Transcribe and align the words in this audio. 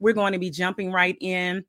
we're 0.00 0.14
going 0.14 0.32
to 0.32 0.38
be 0.38 0.50
jumping 0.50 0.92
right 0.92 1.16
in 1.20 1.64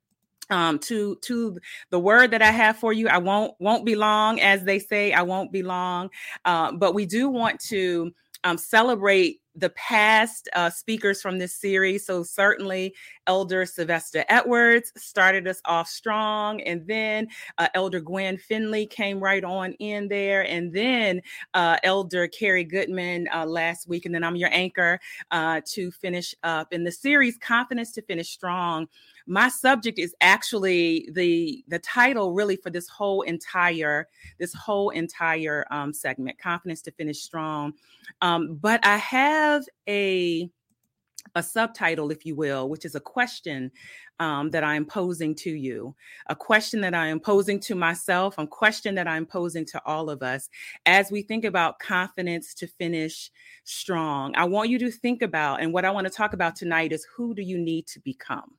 um, 0.50 0.78
to 0.80 1.16
to 1.22 1.58
the 1.90 1.98
word 1.98 2.30
that 2.30 2.42
I 2.42 2.50
have 2.50 2.78
for 2.78 2.92
you. 2.92 3.08
I 3.08 3.18
won't 3.18 3.54
won't 3.58 3.84
be 3.84 3.94
long, 3.94 4.40
as 4.40 4.64
they 4.64 4.78
say. 4.78 5.12
I 5.12 5.22
won't 5.22 5.52
be 5.52 5.62
long, 5.62 6.10
uh, 6.44 6.72
but 6.72 6.94
we 6.94 7.06
do 7.06 7.28
want 7.28 7.60
to 7.68 8.12
um, 8.44 8.58
celebrate 8.58 9.40
the 9.58 9.70
past 9.70 10.48
uh, 10.54 10.70
speakers 10.70 11.20
from 11.20 11.38
this 11.38 11.52
series. 11.54 12.06
So 12.06 12.22
certainly, 12.22 12.94
Elder 13.26 13.66
Sylvester 13.66 14.24
Edwards 14.28 14.92
started 14.96 15.48
us 15.48 15.60
off 15.64 15.88
strong, 15.88 16.60
and 16.62 16.86
then 16.86 17.28
uh, 17.58 17.68
Elder 17.74 18.00
Gwen 18.00 18.38
Finley 18.38 18.86
came 18.86 19.20
right 19.20 19.42
on 19.42 19.72
in 19.74 20.08
there, 20.08 20.46
and 20.46 20.72
then 20.72 21.20
uh, 21.54 21.76
Elder 21.82 22.28
Carrie 22.28 22.64
Goodman 22.64 23.28
uh, 23.34 23.46
last 23.46 23.88
week, 23.88 24.06
and 24.06 24.14
then 24.14 24.24
I'm 24.24 24.36
your 24.36 24.50
anchor 24.52 25.00
uh, 25.30 25.60
to 25.66 25.90
finish 25.90 26.34
up 26.42 26.72
in 26.72 26.84
the 26.84 26.92
series 26.92 27.36
"Confidence 27.38 27.92
to 27.92 28.02
Finish 28.02 28.30
Strong." 28.30 28.86
My 29.28 29.48
subject 29.48 29.98
is 29.98 30.14
actually 30.20 31.08
the 31.12 31.64
the 31.68 31.78
title 31.78 32.32
really 32.32 32.56
for 32.56 32.70
this 32.70 32.88
whole 32.88 33.22
entire 33.22 34.08
this 34.38 34.54
whole 34.54 34.90
entire 34.90 35.66
um, 35.70 35.92
segment 35.92 36.38
confidence 36.38 36.82
to 36.82 36.90
finish 36.92 37.20
strong 37.20 37.72
um, 38.22 38.56
but 38.60 38.84
i 38.84 38.96
have 38.96 39.64
a 39.88 40.50
a 41.34 41.42
subtitle, 41.42 42.10
if 42.10 42.24
you 42.24 42.34
will, 42.34 42.68
which 42.68 42.84
is 42.84 42.94
a 42.94 43.00
question 43.00 43.70
um, 44.20 44.50
that 44.50 44.64
I 44.64 44.74
am 44.74 44.84
posing 44.84 45.34
to 45.36 45.50
you, 45.50 45.94
a 46.26 46.34
question 46.34 46.80
that 46.80 46.94
I 46.94 47.06
am 47.06 47.20
posing 47.20 47.60
to 47.60 47.74
myself, 47.74 48.34
a 48.38 48.46
question 48.46 48.94
that 48.96 49.06
I'm 49.06 49.26
posing 49.26 49.64
to 49.66 49.82
all 49.86 50.10
of 50.10 50.22
us 50.22 50.48
as 50.86 51.10
we 51.10 51.22
think 51.22 51.44
about 51.44 51.78
confidence 51.78 52.54
to 52.54 52.66
finish 52.66 53.30
strong. 53.64 54.34
I 54.36 54.44
want 54.44 54.70
you 54.70 54.78
to 54.80 54.90
think 54.90 55.22
about, 55.22 55.60
and 55.60 55.72
what 55.72 55.84
I 55.84 55.90
want 55.90 56.06
to 56.06 56.12
talk 56.12 56.32
about 56.32 56.56
tonight 56.56 56.92
is 56.92 57.06
who 57.16 57.34
do 57.34 57.42
you 57.42 57.58
need 57.58 57.86
to 57.88 58.00
become? 58.00 58.54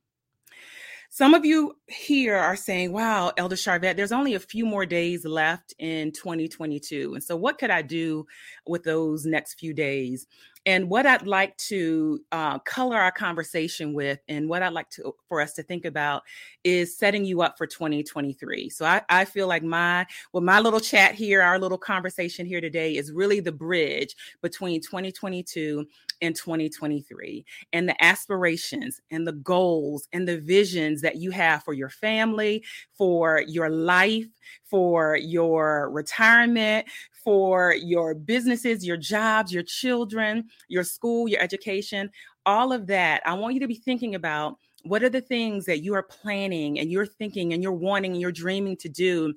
Some 1.12 1.34
of 1.34 1.44
you 1.44 1.76
here 1.88 2.36
are 2.36 2.56
saying, 2.56 2.94
wow, 2.94 3.32
Elder 3.36 3.56
Sharvette, 3.56 3.96
there's 3.96 4.12
only 4.12 4.36
a 4.36 4.40
few 4.40 4.64
more 4.64 4.86
days 4.86 5.26
left 5.26 5.74
in 5.80 6.12
2022. 6.12 7.16
And 7.16 7.24
so, 7.24 7.36
what 7.36 7.58
could 7.58 7.72
I 7.72 7.82
do 7.82 8.28
with 8.68 8.84
those 8.84 9.26
next 9.26 9.56
few 9.60 9.74
days? 9.74 10.28
And 10.66 10.90
what 10.90 11.06
I'd 11.06 11.26
like 11.26 11.56
to 11.58 12.20
uh, 12.32 12.60
color 12.60 12.98
our 12.98 13.12
conversation 13.12 13.94
with, 13.94 14.20
and 14.28 14.50
what 14.50 14.62
I'd 14.62 14.74
like 14.74 14.90
to 14.92 15.16
for 15.28 15.42
us 15.42 15.54
to 15.54 15.64
think 15.64 15.86
about, 15.86 16.24
is 16.64 16.98
setting 16.98 17.26
you 17.26 17.42
up 17.42 17.58
for 17.58 17.66
2023. 17.66 18.70
So 18.70 18.86
I, 18.86 19.02
I 19.10 19.26
feel 19.26 19.48
like 19.48 19.64
my 19.64 20.06
well, 20.34 20.44
my 20.44 20.60
little 20.60 20.80
chat 20.80 21.16
here, 21.16 21.42
our 21.42 21.60
little 21.60 21.78
conversation 21.78 22.46
here 22.46 22.62
today, 22.62 22.98
is 22.98 23.12
really 23.12 23.40
the 23.40 23.52
bridge 23.52 24.16
between 24.42 24.82
2022 24.82 25.88
and 26.22 26.36
2023, 26.36 27.46
and 27.72 27.88
the 27.88 28.04
aspirations 28.04 29.00
and 29.12 29.26
the 29.26 29.32
goals 29.32 30.08
and 30.12 30.28
the 30.28 30.40
visions 30.40 31.02
that 31.02 31.16
you 31.16 31.32
have 31.32 31.64
for 31.64 31.74
your 31.74 31.90
family, 31.90 32.64
for 32.98 33.44
your 33.48 33.70
life, 33.70 34.28
for 34.66 35.16
your 35.16 35.90
retirement, 35.92 36.88
for 37.30 37.76
your 37.76 38.16
businesses, 38.16 38.84
your 38.84 38.98
jobs, 38.98 39.54
your 39.54 39.62
children, 39.62 40.46
your 40.68 40.84
school, 40.84 41.28
your 41.28 41.40
education, 41.40 42.10
all 42.48 42.74
of 42.74 42.88
that. 42.88 43.22
I 43.24 43.36
want 43.36 43.54
you 43.54 43.60
to 43.60 43.68
be 43.68 43.76
thinking 43.76 44.16
about 44.16 44.58
what 44.82 45.04
are 45.04 45.10
the 45.10 45.22
things 45.22 45.68
that 45.68 45.84
you 45.84 45.94
are 45.94 46.02
planning 46.02 46.80
and 46.80 46.90
you're 46.90 47.06
thinking 47.06 47.54
and 47.54 47.62
you're 47.62 47.72
wanting 47.72 48.14
and 48.14 48.20
you're 48.20 48.32
dreaming 48.32 48.78
to 48.78 48.90
do 48.90 49.36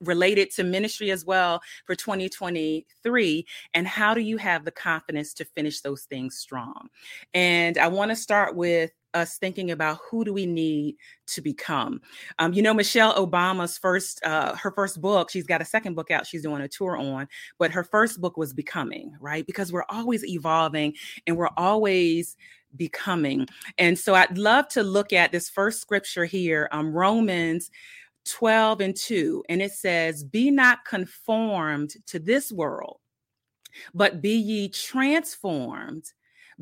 related 0.00 0.50
to 0.52 0.64
ministry 0.64 1.10
as 1.10 1.22
well 1.22 1.60
for 1.84 1.94
2023 1.94 3.46
and 3.74 3.86
how 3.86 4.14
do 4.14 4.22
you 4.22 4.38
have 4.38 4.64
the 4.64 4.70
confidence 4.70 5.34
to 5.34 5.44
finish 5.44 5.82
those 5.82 6.04
things 6.04 6.38
strong 6.38 6.88
and 7.34 7.78
i 7.78 7.86
want 7.86 8.10
to 8.10 8.16
start 8.16 8.56
with 8.56 8.90
us 9.14 9.38
thinking 9.38 9.70
about 9.70 9.98
who 10.08 10.24
do 10.24 10.32
we 10.32 10.46
need 10.46 10.96
to 11.26 11.40
become. 11.40 12.00
Um, 12.38 12.52
you 12.52 12.62
know, 12.62 12.74
Michelle 12.74 13.14
Obama's 13.14 13.78
first, 13.78 14.24
uh, 14.24 14.54
her 14.56 14.70
first 14.70 15.00
book, 15.00 15.30
she's 15.30 15.46
got 15.46 15.60
a 15.60 15.64
second 15.64 15.94
book 15.94 16.10
out 16.10 16.26
she's 16.26 16.42
doing 16.42 16.62
a 16.62 16.68
tour 16.68 16.96
on, 16.96 17.28
but 17.58 17.70
her 17.70 17.84
first 17.84 18.20
book 18.20 18.36
was 18.36 18.52
Becoming, 18.52 19.16
right? 19.20 19.46
Because 19.46 19.72
we're 19.72 19.84
always 19.88 20.24
evolving 20.24 20.94
and 21.26 21.36
we're 21.36 21.50
always 21.56 22.36
becoming. 22.76 23.46
And 23.78 23.98
so 23.98 24.14
I'd 24.14 24.38
love 24.38 24.68
to 24.68 24.82
look 24.82 25.12
at 25.12 25.32
this 25.32 25.50
first 25.50 25.80
scripture 25.80 26.24
here, 26.24 26.68
um, 26.72 26.92
Romans 26.92 27.70
12 28.24 28.80
and 28.80 28.96
2, 28.96 29.44
and 29.48 29.60
it 29.60 29.72
says, 29.72 30.24
Be 30.24 30.50
not 30.50 30.84
conformed 30.84 31.94
to 32.06 32.18
this 32.18 32.52
world, 32.52 32.98
but 33.94 34.22
be 34.22 34.36
ye 34.36 34.68
transformed 34.68 36.12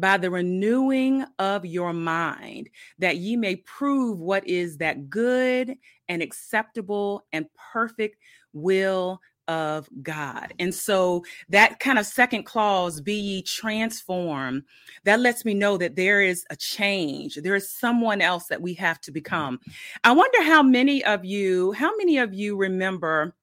by 0.00 0.16
the 0.16 0.31
renewing 0.31 1.25
of 1.38 1.65
your 1.66 1.93
mind, 1.93 2.71
that 2.99 3.19
ye 3.19 3.37
may 3.37 3.56
prove 3.56 4.19
what 4.19 4.47
is 4.47 4.78
that 4.78 5.11
good 5.11 5.77
and 6.09 6.22
acceptable 6.22 7.27
and 7.33 7.47
perfect 7.72 8.16
will 8.53 9.21
of 9.49 9.89
God. 10.03 10.55
And 10.60 10.72
so 10.72 11.25
that 11.49 11.81
kind 11.81 11.99
of 11.99 12.06
second 12.06 12.44
clause, 12.44 13.00
be 13.00 13.15
ye 13.15 13.43
transformed, 13.43 14.62
that 15.03 15.19
lets 15.19 15.44
me 15.44 15.55
know 15.55 15.77
that 15.77 15.97
there 15.97 16.22
is 16.22 16.44
a 16.50 16.56
change. 16.56 17.34
There 17.34 17.56
is 17.56 17.69
someone 17.69 18.21
else 18.21 18.47
that 18.47 18.62
we 18.62 18.75
have 18.75 19.00
to 19.00 19.10
become. 19.10 19.59
I 20.05 20.12
wonder 20.12 20.43
how 20.44 20.62
many 20.62 21.05
of 21.05 21.25
you, 21.25 21.72
how 21.72 21.97
many 21.97 22.19
of 22.19 22.33
you 22.33 22.56
remember 22.56 23.34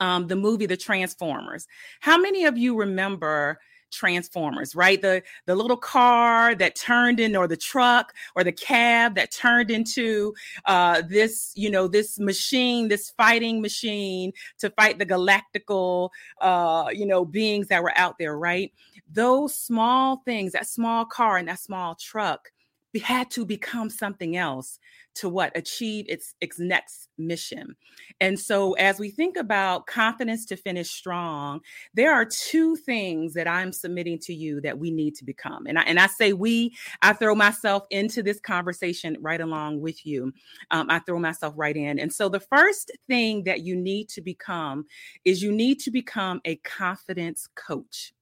um, 0.00 0.26
the 0.26 0.34
movie 0.34 0.66
The 0.66 0.76
Transformers? 0.76 1.68
How 2.00 2.18
many 2.18 2.44
of 2.44 2.58
you 2.58 2.76
remember 2.76 3.60
transformers 3.90 4.74
right? 4.74 5.00
The 5.00 5.22
the 5.46 5.54
little 5.54 5.76
car 5.76 6.54
that 6.54 6.74
turned 6.74 7.20
in 7.20 7.36
or 7.36 7.46
the 7.46 7.56
truck 7.56 8.12
or 8.34 8.44
the 8.44 8.52
cab 8.52 9.14
that 9.14 9.32
turned 9.32 9.70
into 9.70 10.34
uh 10.66 11.02
this 11.08 11.52
you 11.54 11.70
know 11.70 11.88
this 11.88 12.18
machine 12.18 12.88
this 12.88 13.10
fighting 13.10 13.60
machine 13.60 14.32
to 14.58 14.70
fight 14.70 14.98
the 14.98 15.06
galactical 15.06 16.10
uh 16.40 16.88
you 16.92 17.06
know 17.06 17.24
beings 17.24 17.68
that 17.68 17.82
were 17.82 17.96
out 17.96 18.16
there 18.18 18.38
right? 18.38 18.72
Those 19.10 19.54
small 19.54 20.22
things 20.24 20.52
that 20.52 20.66
small 20.66 21.04
car 21.04 21.36
and 21.36 21.48
that 21.48 21.60
small 21.60 21.94
truck 21.94 22.50
had 22.98 23.30
to 23.32 23.44
become 23.44 23.90
something 23.90 24.36
else 24.36 24.78
to 25.16 25.28
what 25.30 25.56
achieve 25.56 26.04
its 26.08 26.34
its 26.40 26.58
next 26.58 27.08
mission. 27.18 27.74
And 28.20 28.38
so 28.38 28.74
as 28.74 28.98
we 28.98 29.10
think 29.10 29.36
about 29.36 29.86
confidence 29.86 30.44
to 30.46 30.56
finish 30.56 30.90
strong, 30.90 31.60
there 31.94 32.12
are 32.12 32.24
two 32.24 32.76
things 32.76 33.32
that 33.34 33.48
I'm 33.48 33.72
submitting 33.72 34.18
to 34.20 34.34
you 34.34 34.60
that 34.60 34.78
we 34.78 34.90
need 34.90 35.14
to 35.16 35.24
become. 35.24 35.66
And 35.66 35.78
I 35.78 35.82
and 35.82 35.98
I 35.98 36.06
say 36.06 36.32
we, 36.32 36.74
I 37.02 37.14
throw 37.14 37.34
myself 37.34 37.86
into 37.90 38.22
this 38.22 38.40
conversation 38.40 39.16
right 39.20 39.40
along 39.40 39.80
with 39.80 40.04
you. 40.04 40.32
Um, 40.70 40.88
I 40.90 40.98
throw 41.00 41.18
myself 41.18 41.54
right 41.56 41.76
in. 41.76 41.98
And 41.98 42.12
so 42.12 42.28
the 42.28 42.40
first 42.40 42.90
thing 43.08 43.44
that 43.44 43.62
you 43.62 43.74
need 43.74 44.08
to 44.10 44.20
become 44.20 44.84
is 45.24 45.42
you 45.42 45.52
need 45.52 45.80
to 45.80 45.90
become 45.90 46.40
a 46.44 46.56
confidence 46.56 47.48
coach. 47.54 48.12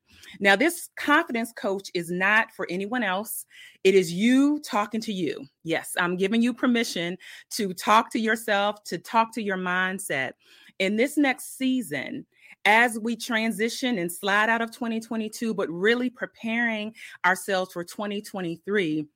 Now, 0.40 0.56
this 0.56 0.88
confidence 0.96 1.52
coach 1.52 1.90
is 1.94 2.10
not 2.10 2.52
for 2.52 2.66
anyone 2.70 3.02
else. 3.02 3.46
It 3.84 3.94
is 3.94 4.12
you 4.12 4.60
talking 4.60 5.00
to 5.02 5.12
you. 5.12 5.46
Yes, 5.62 5.94
I'm 5.98 6.16
giving 6.16 6.42
you 6.42 6.54
permission 6.54 7.16
to 7.50 7.74
talk 7.74 8.10
to 8.12 8.18
yourself, 8.18 8.82
to 8.84 8.98
talk 8.98 9.32
to 9.34 9.42
your 9.42 9.56
mindset. 9.58 10.32
In 10.78 10.96
this 10.96 11.16
next 11.16 11.56
season, 11.56 12.26
as 12.64 12.98
we 12.98 13.14
transition 13.14 13.98
and 13.98 14.10
slide 14.10 14.48
out 14.48 14.62
of 14.62 14.70
2022, 14.70 15.54
but 15.54 15.68
really 15.70 16.08
preparing 16.08 16.94
ourselves 17.24 17.72
for 17.72 17.84
2023 17.84 19.06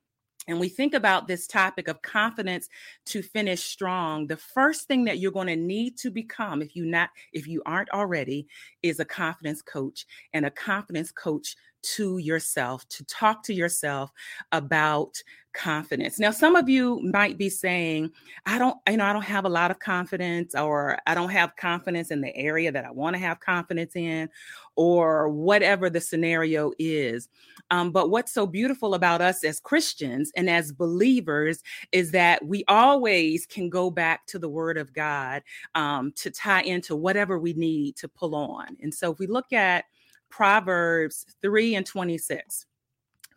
and 0.49 0.59
we 0.59 0.67
think 0.67 0.95
about 0.95 1.27
this 1.27 1.45
topic 1.45 1.87
of 1.87 2.01
confidence 2.01 2.69
to 3.05 3.21
finish 3.21 3.63
strong. 3.63 4.25
The 4.25 4.37
first 4.37 4.87
thing 4.87 5.05
that 5.05 5.19
you're 5.19 5.31
going 5.31 5.47
to 5.47 5.55
need 5.55 5.97
to 5.99 6.09
become 6.09 6.61
if 6.61 6.75
you 6.75 6.85
not 6.85 7.11
if 7.33 7.47
you 7.47 7.61
aren't 7.65 7.91
already 7.91 8.47
is 8.81 8.99
a 8.99 9.05
confidence 9.05 9.61
coach. 9.61 10.07
And 10.33 10.45
a 10.45 10.51
confidence 10.51 11.11
coach 11.11 11.55
to 11.81 12.17
yourself 12.17 12.87
to 12.89 13.03
talk 13.05 13.43
to 13.43 13.53
yourself 13.53 14.11
about 14.51 15.21
confidence. 15.53 16.19
Now, 16.19 16.31
some 16.31 16.55
of 16.55 16.69
you 16.69 17.01
might 17.01 17.37
be 17.37 17.49
saying, 17.49 18.11
I 18.45 18.59
don't, 18.59 18.77
you 18.87 18.97
know, 18.97 19.05
I 19.05 19.13
don't 19.13 19.23
have 19.23 19.45
a 19.45 19.49
lot 19.49 19.71
of 19.71 19.79
confidence, 19.79 20.55
or 20.55 20.97
I 21.07 21.15
don't 21.15 21.29
have 21.29 21.55
confidence 21.55 22.11
in 22.11 22.21
the 22.21 22.35
area 22.35 22.71
that 22.71 22.85
I 22.85 22.91
want 22.91 23.15
to 23.15 23.19
have 23.19 23.39
confidence 23.39 23.95
in, 23.95 24.29
or 24.75 25.29
whatever 25.29 25.89
the 25.89 26.01
scenario 26.01 26.71
is. 26.77 27.29
Um, 27.71 27.91
but 27.91 28.09
what's 28.09 28.31
so 28.31 28.47
beautiful 28.47 28.93
about 28.93 29.21
us 29.21 29.43
as 29.43 29.59
Christians 29.59 30.31
and 30.35 30.49
as 30.49 30.71
believers 30.71 31.61
is 31.91 32.11
that 32.11 32.45
we 32.45 32.63
always 32.67 33.45
can 33.45 33.69
go 33.69 33.89
back 33.89 34.25
to 34.27 34.39
the 34.39 34.49
Word 34.49 34.77
of 34.77 34.93
God 34.93 35.43
um, 35.75 36.11
to 36.17 36.31
tie 36.31 36.61
into 36.61 36.95
whatever 36.95 37.39
we 37.39 37.53
need 37.53 37.95
to 37.97 38.07
pull 38.07 38.35
on. 38.35 38.77
And 38.81 38.93
so 38.93 39.11
if 39.11 39.19
we 39.19 39.27
look 39.27 39.51
at 39.51 39.85
Proverbs 40.29 41.25
3 41.41 41.75
and 41.75 41.85
26, 41.85 42.65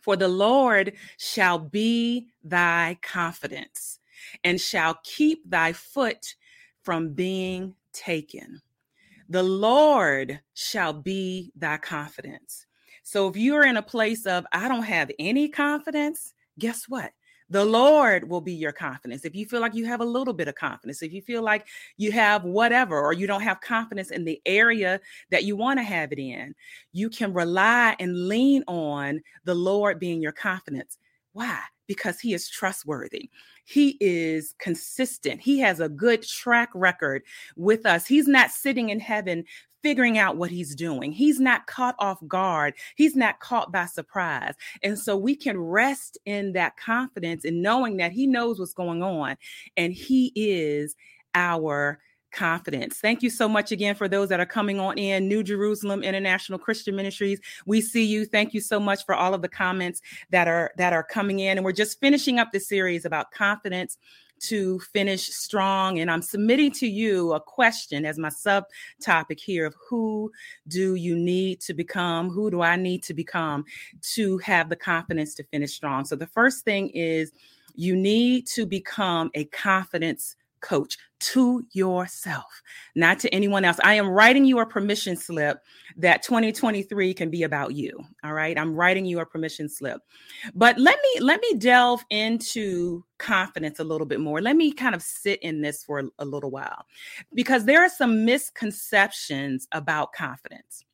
for 0.00 0.17
the 0.17 0.29
Lord 0.29 0.94
shall 1.19 1.59
be 1.59 2.29
thy 2.43 2.99
confidence 3.03 3.99
and 4.44 4.61
shall 4.61 4.99
keep 5.05 5.49
thy 5.49 5.73
foot 5.73 6.35
from 6.83 7.15
being 7.15 7.75
taken. 7.93 8.61
The 9.29 9.43
Lord 9.43 10.41
shall 10.55 10.93
be 10.93 11.53
thy 11.56 11.79
confidence. 11.79 12.67
So 13.03 13.29
if 13.29 13.37
you're 13.37 13.65
in 13.65 13.77
a 13.77 13.83
place 13.83 14.27
of, 14.27 14.47
I 14.53 14.69
don't 14.69 14.83
have 14.83 15.11
any 15.19 15.49
confidence, 15.49 16.35
guess 16.59 16.85
what? 16.89 17.12
The 17.50 17.65
Lord 17.65 18.29
will 18.29 18.41
be 18.41 18.53
your 18.53 18.73
confidence. 18.73 19.25
If 19.25 19.35
you 19.35 19.47
feel 19.47 19.61
like 19.61 19.75
you 19.75 19.87
have 19.87 20.00
a 20.00 20.05
little 20.05 20.35
bit 20.35 20.49
of 20.49 20.55
confidence, 20.55 21.03
if 21.03 21.12
you 21.12 21.23
feel 21.23 21.43
like 21.43 21.67
you 21.97 22.12
have 22.12 22.44
whatever, 22.44 23.00
or 23.00 23.12
you 23.12 23.27
don't 23.27 23.43
have 23.43 23.61
confidence 23.61 24.11
in 24.11 24.25
the 24.25 24.41
area 24.47 25.00
that 25.31 25.44
you 25.44 25.56
want 25.56 25.79
to 25.79 25.85
have 25.85 26.12
it 26.12 26.19
in, 26.19 26.55
you 26.93 27.11
can 27.11 27.33
rely 27.33 27.97
and 27.99 28.29
lean 28.29 28.65
on 28.69 29.21
the 29.44 29.55
Lord 29.55 29.99
being 29.99 30.23
your 30.23 30.33
confidence. 30.33 30.99
Why? 31.33 31.61
Because 31.87 32.21
He 32.21 32.35
is 32.35 32.49
trustworthy. 32.49 33.31
He 33.65 33.97
is 34.00 34.55
consistent. 34.59 35.41
He 35.41 35.59
has 35.61 35.81
a 35.81 35.89
good 35.89 36.23
track 36.23 36.71
record 36.75 37.23
with 37.56 37.87
us. 37.87 38.06
He's 38.06 38.29
not 38.29 38.50
sitting 38.50 38.89
in 38.89 39.00
heaven 39.00 39.44
figuring 39.82 40.19
out 40.19 40.37
what 40.37 40.50
he's 40.50 40.75
doing. 40.75 41.12
He's 41.12 41.40
not 41.40 41.67
caught 41.67 41.96
off 41.99 42.19
guard. 42.26 42.75
He's 42.96 43.17
not 43.17 43.40
caught 43.40 43.73
by 43.73 43.87
surprise. 43.87 44.55
And 44.82 44.99
so 44.99 45.17
we 45.17 45.37
can 45.37 45.58
rest 45.58 46.19
in 46.25 46.52
that 46.52 46.76
confidence 46.76 47.44
and 47.44 47.62
knowing 47.62 47.96
that 47.99 48.12
he 48.12 48.26
knows 48.26 48.58
what's 48.58 48.75
going 48.75 49.02
on 49.02 49.37
and 49.76 49.93
he 49.93 50.32
is 50.34 50.94
our 51.34 51.99
confidence. 52.32 52.99
Thank 52.99 53.23
you 53.23 53.31
so 53.31 53.49
much 53.49 53.73
again 53.73 53.94
for 53.94 54.08
those 54.08 54.29
that 54.31 54.40
are 54.40 54.46
coming 54.46 54.81
on 54.81 54.99
in. 54.99 55.29
New 55.29 55.43
Jerusalem 55.43 56.02
International 56.02 56.58
Christian 56.58 56.96
Ministries. 56.96 57.40
We 57.67 57.81
see 57.81 58.05
you. 58.05 58.25
Thank 58.25 58.55
you 58.55 58.61
so 58.61 58.81
much 58.81 59.05
for 59.05 59.14
all 59.14 59.34
of 59.34 59.43
the 59.43 59.49
comments 59.49 60.00
that 60.31 60.49
are 60.49 60.73
that 60.76 60.93
are 60.93 61.05
coming 61.05 61.40
in 61.40 61.58
and 61.58 61.64
we're 61.64 61.73
just 61.73 62.00
finishing 62.00 62.38
up 62.38 62.50
the 62.52 62.61
series 62.61 63.05
about 63.05 63.31
confidence 63.31 63.99
to 64.43 64.79
finish 64.81 65.29
strong. 65.29 66.00
And 66.00 66.11
I'm 66.11 66.23
submitting 66.23 66.73
to 66.73 66.87
you 66.87 67.33
a 67.33 67.41
question 67.41 68.05
as 68.05 68.19
my 68.19 68.29
subtopic 68.29 69.41
here 69.41 69.67
of 69.67 69.75
who 69.89 70.31
do 70.69 70.94
you 70.94 71.17
need 71.17 71.61
to 71.62 71.75
become? 71.75 72.31
Who 72.31 72.50
do 72.50 72.61
I 72.62 72.77
need 72.77 73.03
to 73.05 73.15
become 73.15 73.65
to 74.15 74.39
have 74.39 74.69
the 74.69 74.77
confidence 74.77 75.35
to 75.37 75.44
finish 75.44 75.73
strong? 75.73 76.05
So 76.05 76.17
the 76.17 76.27
first 76.27 76.65
thing 76.65 76.91
is 76.91 77.33
you 77.75 77.97
need 77.97 78.47
to 78.49 78.67
become 78.67 79.31
a 79.35 79.44
confidence 79.47 80.37
coach 80.62 80.97
to 81.20 81.64
yourself, 81.73 82.62
not 82.97 83.19
to 83.20 83.32
anyone 83.32 83.64
else. 83.64 83.79
I 83.85 83.94
am 83.94 84.09
writing 84.09 84.44
you 84.44 84.59
a 84.59 84.67
permission 84.67 85.17
slip 85.17 85.59
that 85.97 86.23
2023 86.23 87.14
can 87.14 87.31
be 87.31 87.44
about 87.44 87.75
you. 87.75 87.97
All 88.25 88.32
right. 88.32 88.59
I'm 88.59 88.75
writing 88.75 89.05
you 89.05 89.20
a 89.20 89.26
permission 89.26 89.69
slip. 89.69 90.00
But 90.55 90.79
let 90.79 90.99
me 91.00 91.20
let 91.20 91.41
me 91.41 91.55
delve 91.59 92.05
into 92.11 93.05
confidence 93.19 93.79
a 93.79 93.85
little 93.85 94.06
bit 94.06 94.20
more. 94.20 94.41
Let 94.41 94.56
me 94.56 94.73
kind 94.73 94.94
of 94.94 95.03
sit 95.03 95.41
in 95.43 95.61
this 95.61 95.85
for 95.85 96.00
a, 96.00 96.05
a 96.19 96.25
little 96.25 96.50
while 96.50 96.87
because 97.35 97.65
there 97.65 97.82
are 97.82 97.91
some 97.91 98.25
misconceptions 98.25 99.69
about 99.73 100.12
confidence 100.12 100.85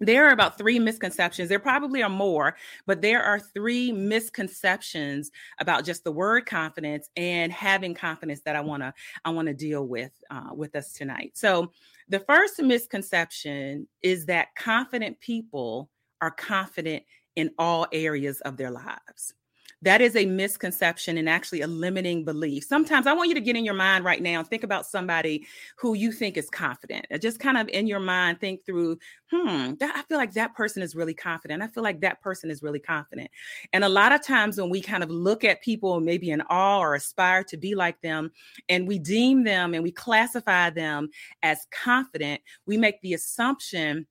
there 0.00 0.26
are 0.26 0.32
about 0.32 0.58
three 0.58 0.78
misconceptions. 0.78 1.48
There 1.48 1.58
probably 1.58 2.02
are 2.02 2.10
more, 2.10 2.56
but 2.86 3.00
there 3.00 3.22
are 3.22 3.38
three 3.38 3.92
misconceptions 3.92 5.30
about 5.60 5.84
just 5.84 6.04
the 6.04 6.12
word 6.12 6.46
confidence 6.46 7.08
and 7.16 7.52
having 7.52 7.94
confidence 7.94 8.40
that 8.44 8.56
I 8.56 8.60
want 8.60 8.82
to 8.82 8.92
I 9.24 9.30
want 9.30 9.48
to 9.48 9.54
deal 9.54 9.86
with 9.86 10.12
uh, 10.30 10.50
with 10.52 10.74
us 10.74 10.92
tonight. 10.92 11.32
So, 11.34 11.70
the 12.08 12.20
first 12.20 12.60
misconception 12.60 13.86
is 14.02 14.26
that 14.26 14.54
confident 14.56 15.20
people 15.20 15.90
are 16.20 16.30
confident 16.30 17.04
in 17.36 17.50
all 17.58 17.86
areas 17.92 18.40
of 18.42 18.56
their 18.56 18.70
lives 18.70 19.34
that 19.84 20.00
is 20.00 20.16
a 20.16 20.24
misconception 20.24 21.18
and 21.18 21.28
actually 21.28 21.60
a 21.60 21.66
limiting 21.66 22.24
belief. 22.24 22.64
Sometimes 22.64 23.06
I 23.06 23.12
want 23.12 23.28
you 23.28 23.34
to 23.34 23.40
get 23.40 23.54
in 23.54 23.64
your 23.64 23.74
mind 23.74 24.04
right 24.04 24.22
now 24.22 24.38
and 24.38 24.48
think 24.48 24.64
about 24.64 24.86
somebody 24.86 25.46
who 25.76 25.94
you 25.94 26.10
think 26.10 26.38
is 26.38 26.48
confident. 26.48 27.06
Just 27.20 27.38
kind 27.38 27.58
of 27.58 27.68
in 27.68 27.86
your 27.86 28.00
mind 28.00 28.40
think 28.40 28.64
through, 28.64 28.98
hmm, 29.30 29.74
that, 29.80 29.94
I 29.94 30.02
feel 30.02 30.16
like 30.16 30.32
that 30.32 30.54
person 30.54 30.82
is 30.82 30.96
really 30.96 31.12
confident. 31.12 31.62
I 31.62 31.68
feel 31.68 31.82
like 31.82 32.00
that 32.00 32.22
person 32.22 32.50
is 32.50 32.62
really 32.62 32.80
confident. 32.80 33.30
And 33.74 33.84
a 33.84 33.88
lot 33.88 34.12
of 34.12 34.24
times 34.24 34.58
when 34.58 34.70
we 34.70 34.80
kind 34.80 35.02
of 35.02 35.10
look 35.10 35.44
at 35.44 35.62
people 35.62 36.00
maybe 36.00 36.30
in 36.30 36.40
awe 36.48 36.78
or 36.78 36.94
aspire 36.94 37.44
to 37.44 37.56
be 37.58 37.74
like 37.74 38.00
them 38.00 38.30
and 38.70 38.88
we 38.88 38.98
deem 38.98 39.44
them 39.44 39.74
and 39.74 39.82
we 39.82 39.92
classify 39.92 40.70
them 40.70 41.10
as 41.42 41.66
confident, 41.70 42.40
we 42.66 42.78
make 42.78 43.00
the 43.02 43.12
assumption 43.12 44.06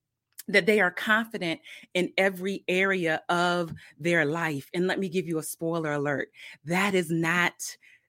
that 0.48 0.66
they 0.66 0.80
are 0.80 0.92
confident 0.92 1.60
in 1.94 2.12
every 2.18 2.64
area 2.68 3.22
of 3.30 3.74
their 4.00 4.26
life. 4.26 4.70
And 4.74 4.88
let 4.88 5.00
me 5.00 5.10
give 5.10 5.28
you 5.28 5.38
a 5.40 5.44
spoiler 5.44 5.94
alert 5.94 6.30
that 6.66 6.94
is 6.94 7.10
not 7.10 7.54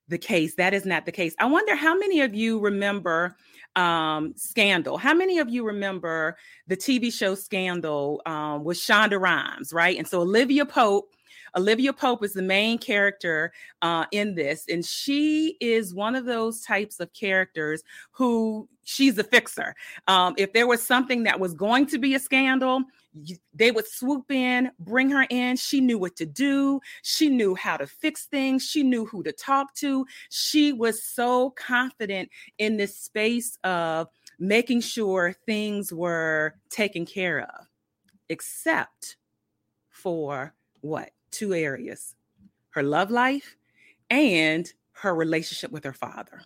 the 0.09 0.19
case. 0.19 0.55
That 0.57 0.75
is 0.75 0.85
not 0.85 1.07
the 1.07 1.13
case. 1.13 1.35
I 1.39 1.47
wonder 1.47 1.75
how 1.75 1.97
many 1.97 2.21
of 2.21 2.35
you 2.35 2.61
remember 2.61 3.37
um, 3.77 4.35
Scandal? 4.37 4.99
How 4.99 5.15
many 5.15 5.39
of 5.39 5.49
you 5.49 5.65
remember 5.65 6.37
the 6.67 6.77
TV 6.77 7.13
show 7.13 7.35
Scandal 7.35 8.21
um, 8.27 8.65
with 8.65 8.77
Shonda 8.77 9.21
Rhimes, 9.21 9.73
right? 9.73 9.97
And 9.97 10.07
so 10.07 10.21
Olivia 10.21 10.67
Pope 10.67 11.15
Olivia 11.57 11.93
Pope 11.93 12.25
is 12.25 12.33
the 12.33 12.43
main 12.43 12.79
character 12.79 13.53
uh, 13.83 14.07
in 14.11 14.35
this, 14.35 14.67
and 14.69 14.85
she 14.85 15.57
is 15.61 15.95
one 15.95 16.15
of 16.15 16.25
those 16.25 16.63
types 16.63 17.01
of 17.01 17.13
characters 17.13 17.83
who 18.11 18.69
she's 18.85 19.19
a 19.19 19.25
fixer. 19.25 19.75
Um, 20.09 20.35
if 20.37 20.53
there 20.53 20.67
was 20.67 20.83
something 20.83 21.23
that 21.25 21.39
was 21.39 21.55
going 21.55 21.87
to 21.87 21.99
be 21.99 22.15
a 22.15 22.19
scandal, 22.19 22.83
they 23.55 23.71
would 23.71 23.87
swoop 23.87 24.31
in, 24.31 24.71
bring 24.81 25.11
her 25.11 25.27
in. 25.31 25.57
She 25.57 25.81
knew 25.81 25.99
what 25.99 26.17
to 26.17 26.27
do. 26.27 26.81
She 27.03 27.29
knew 27.29 27.55
how 27.55 27.77
to 27.77 27.87
fix 27.87 28.27
things. 28.27 28.67
She 28.67 28.83
knew 28.83 29.07
who 29.07 29.23
to 29.23 29.33
talk 29.33 29.75
to. 29.77 30.07
She 30.31 30.73
was 30.73 31.03
so 31.03 31.51
confident 31.51 32.29
in 32.59 32.77
this 32.77 32.97
space 32.99 33.57
of 33.63 34.09
making 34.39 34.81
sure 34.81 35.35
things 35.47 35.93
were 35.93 36.55
taken 36.71 37.07
care 37.07 37.43
of, 37.43 37.67
except 38.29 39.17
for 39.91 40.55
what? 40.81 41.11
Two 41.35 41.55
areas 41.55 42.15
her 42.71 42.83
love 42.83 43.11
life 43.11 43.57
and 44.11 44.73
her 44.93 45.15
relationship 45.15 45.71
with 45.71 45.85
her 45.85 45.93
father. 45.93 46.41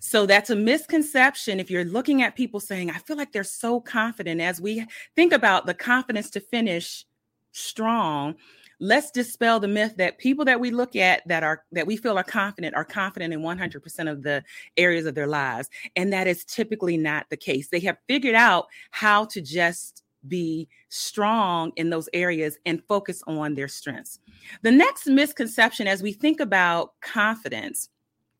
So 0.00 0.24
that's 0.24 0.50
a 0.50 0.56
misconception 0.56 1.60
if 1.60 1.70
you're 1.70 1.84
looking 1.84 2.22
at 2.22 2.36
people 2.36 2.58
saying, 2.58 2.90
I 2.90 2.98
feel 2.98 3.16
like 3.16 3.32
they're 3.32 3.44
so 3.44 3.78
confident. 3.80 4.40
As 4.40 4.60
we 4.60 4.86
think 5.14 5.32
about 5.32 5.66
the 5.66 5.74
confidence 5.74 6.30
to 6.30 6.40
finish 6.40 7.04
strong, 7.52 8.34
let's 8.80 9.12
dispel 9.12 9.60
the 9.60 9.68
myth 9.68 9.94
that 9.96 10.18
people 10.18 10.44
that 10.44 10.58
we 10.58 10.72
look 10.72 10.96
at 10.96 11.26
that 11.28 11.44
are 11.44 11.62
that 11.70 11.86
we 11.86 11.96
feel 11.96 12.18
are 12.18 12.24
confident 12.24 12.74
are 12.74 12.84
confident 12.84 13.32
in 13.32 13.40
100% 13.40 14.10
of 14.10 14.22
the 14.24 14.42
areas 14.76 15.06
of 15.06 15.14
their 15.14 15.28
lives 15.28 15.68
and 15.94 16.12
that 16.12 16.26
is 16.26 16.44
typically 16.44 16.96
not 16.96 17.24
the 17.30 17.36
case 17.36 17.68
they 17.68 17.78
have 17.78 17.96
figured 18.08 18.34
out 18.34 18.66
how 18.90 19.24
to 19.24 19.40
just 19.40 20.01
be 20.28 20.68
strong 20.88 21.72
in 21.76 21.90
those 21.90 22.08
areas 22.12 22.58
and 22.66 22.82
focus 22.86 23.22
on 23.26 23.54
their 23.54 23.68
strengths. 23.68 24.18
The 24.62 24.70
next 24.70 25.06
misconception 25.06 25.86
as 25.86 26.02
we 26.02 26.12
think 26.12 26.40
about 26.40 26.92
confidence 27.00 27.88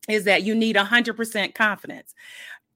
is 0.09 0.25
that 0.25 0.43
you 0.43 0.53
need 0.53 0.75
100% 0.75 1.55
confidence 1.55 2.13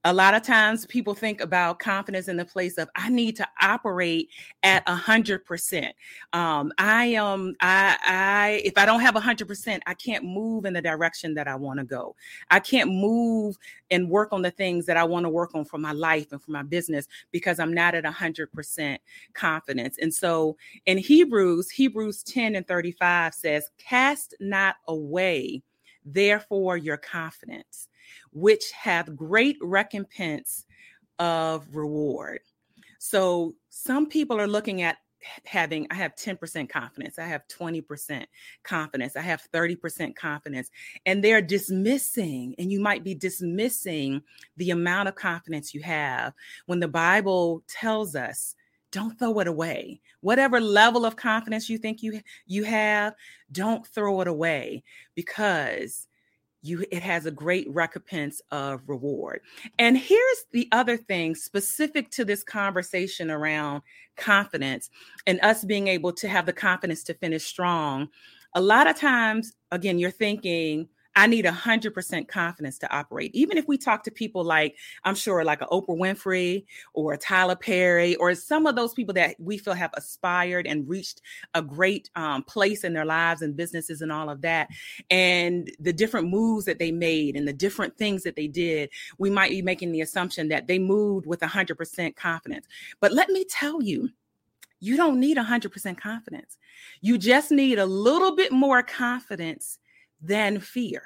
a 0.04 0.12
lot 0.12 0.34
of 0.34 0.42
times 0.42 0.86
people 0.86 1.14
think 1.14 1.40
about 1.40 1.80
confidence 1.80 2.28
in 2.28 2.36
the 2.36 2.44
place 2.44 2.78
of 2.78 2.88
i 2.94 3.08
need 3.08 3.34
to 3.36 3.46
operate 3.60 4.28
at 4.62 4.82
a 4.86 4.94
hundred 4.94 5.44
percent. 5.44 5.94
Um, 6.32 6.72
i 6.78 7.06
am 7.06 7.24
um, 7.24 7.56
i 7.60 7.96
i 8.06 8.62
if 8.64 8.78
i 8.78 8.86
don't 8.86 9.00
have 9.00 9.16
a 9.16 9.20
hundred 9.20 9.48
percent 9.48 9.82
i 9.86 9.94
can't 9.94 10.24
move 10.24 10.64
in 10.64 10.72
the 10.72 10.82
direction 10.82 11.34
that 11.34 11.48
i 11.48 11.54
want 11.54 11.78
to 11.78 11.84
go. 11.84 12.14
I 12.50 12.60
can't 12.60 12.90
move 12.90 13.58
and 13.90 14.08
work 14.08 14.32
on 14.32 14.42
the 14.42 14.50
things 14.50 14.86
that 14.86 14.96
i 14.96 15.04
want 15.04 15.24
to 15.24 15.30
work 15.30 15.54
on 15.54 15.64
for 15.64 15.78
my 15.78 15.92
life 15.92 16.30
and 16.32 16.40
for 16.42 16.52
my 16.52 16.62
business 16.62 17.08
because 17.32 17.58
i'm 17.58 17.74
not 17.74 17.94
at 17.94 18.04
a 18.04 18.10
hundred 18.12 18.52
percent 18.52 19.00
confidence. 19.34 19.98
And 20.00 20.14
so 20.14 20.56
in 20.86 20.98
hebrews 20.98 21.70
hebrews 21.70 22.22
10 22.22 22.54
and 22.54 22.66
35 22.66 23.34
says 23.34 23.70
cast 23.78 24.34
not 24.38 24.76
away 24.86 25.62
therefore 26.04 26.76
your 26.76 26.96
confidence 26.96 27.87
which 28.32 28.70
have 28.72 29.16
great 29.16 29.56
recompense 29.60 30.64
of 31.18 31.66
reward. 31.74 32.40
So 32.98 33.54
some 33.68 34.06
people 34.06 34.40
are 34.40 34.46
looking 34.46 34.82
at 34.82 34.96
having 35.44 35.86
I 35.90 35.94
have 35.94 36.14
10% 36.14 36.68
confidence, 36.68 37.18
I 37.18 37.26
have 37.26 37.42
20% 37.48 38.24
confidence, 38.62 39.16
I 39.16 39.20
have 39.20 39.42
30% 39.52 40.14
confidence, 40.14 40.70
and 41.06 41.22
they're 41.22 41.42
dismissing, 41.42 42.54
and 42.58 42.70
you 42.70 42.80
might 42.80 43.04
be 43.04 43.14
dismissing 43.14 44.22
the 44.56 44.70
amount 44.70 45.08
of 45.08 45.14
confidence 45.16 45.74
you 45.74 45.82
have 45.82 46.34
when 46.66 46.80
the 46.80 46.88
Bible 46.88 47.62
tells 47.68 48.14
us 48.14 48.54
don't 48.90 49.18
throw 49.18 49.38
it 49.40 49.46
away 49.46 50.00
whatever 50.20 50.60
level 50.60 51.04
of 51.04 51.14
confidence 51.14 51.68
you 51.68 51.78
think 51.78 52.02
you 52.02 52.20
you 52.46 52.64
have 52.64 53.14
don't 53.52 53.86
throw 53.86 54.20
it 54.22 54.28
away 54.28 54.82
because 55.14 56.07
you 56.68 56.84
it 56.90 57.02
has 57.02 57.26
a 57.26 57.30
great 57.30 57.66
recompense 57.70 58.40
of 58.50 58.82
reward. 58.86 59.40
And 59.78 59.96
here's 59.96 60.44
the 60.52 60.68
other 60.72 60.96
thing 60.96 61.34
specific 61.34 62.10
to 62.10 62.24
this 62.24 62.42
conversation 62.44 63.30
around 63.30 63.82
confidence 64.16 64.90
and 65.26 65.40
us 65.42 65.64
being 65.64 65.88
able 65.88 66.12
to 66.12 66.28
have 66.28 66.46
the 66.46 66.52
confidence 66.52 67.02
to 67.04 67.14
finish 67.14 67.44
strong. 67.44 68.08
A 68.54 68.60
lot 68.60 68.86
of 68.86 68.96
times, 68.96 69.54
again, 69.70 69.98
you're 69.98 70.10
thinking, 70.10 70.88
I 71.16 71.26
need 71.26 71.44
100% 71.44 72.28
confidence 72.28 72.78
to 72.78 72.94
operate. 72.94 73.34
Even 73.34 73.58
if 73.58 73.66
we 73.66 73.76
talk 73.76 74.04
to 74.04 74.10
people 74.10 74.44
like, 74.44 74.76
I'm 75.04 75.16
sure, 75.16 75.42
like 75.44 75.60
a 75.60 75.66
Oprah 75.66 75.98
Winfrey 75.98 76.64
or 76.94 77.12
a 77.12 77.18
Tyler 77.18 77.56
Perry, 77.56 78.14
or 78.16 78.34
some 78.34 78.66
of 78.66 78.76
those 78.76 78.94
people 78.94 79.14
that 79.14 79.34
we 79.40 79.58
feel 79.58 79.74
have 79.74 79.90
aspired 79.94 80.66
and 80.66 80.88
reached 80.88 81.22
a 81.54 81.62
great 81.62 82.08
um, 82.14 82.44
place 82.44 82.84
in 82.84 82.92
their 82.92 83.04
lives 83.04 83.42
and 83.42 83.56
businesses 83.56 84.00
and 84.00 84.12
all 84.12 84.30
of 84.30 84.42
that, 84.42 84.68
and 85.10 85.70
the 85.80 85.92
different 85.92 86.28
moves 86.28 86.64
that 86.66 86.78
they 86.78 86.92
made 86.92 87.34
and 87.34 87.48
the 87.48 87.52
different 87.52 87.96
things 87.96 88.22
that 88.22 88.36
they 88.36 88.46
did, 88.46 88.88
we 89.18 89.28
might 89.28 89.50
be 89.50 89.62
making 89.62 89.90
the 89.90 90.02
assumption 90.02 90.48
that 90.48 90.68
they 90.68 90.78
moved 90.78 91.26
with 91.26 91.40
100% 91.40 92.14
confidence. 92.14 92.66
But 93.00 93.12
let 93.12 93.28
me 93.30 93.44
tell 93.44 93.82
you, 93.82 94.10
you 94.80 94.96
don't 94.96 95.18
need 95.18 95.36
100% 95.36 95.98
confidence. 95.98 96.58
You 97.00 97.18
just 97.18 97.50
need 97.50 97.78
a 97.78 97.86
little 97.86 98.36
bit 98.36 98.52
more 98.52 98.82
confidence 98.82 99.78
than 100.20 100.60
fear. 100.60 101.02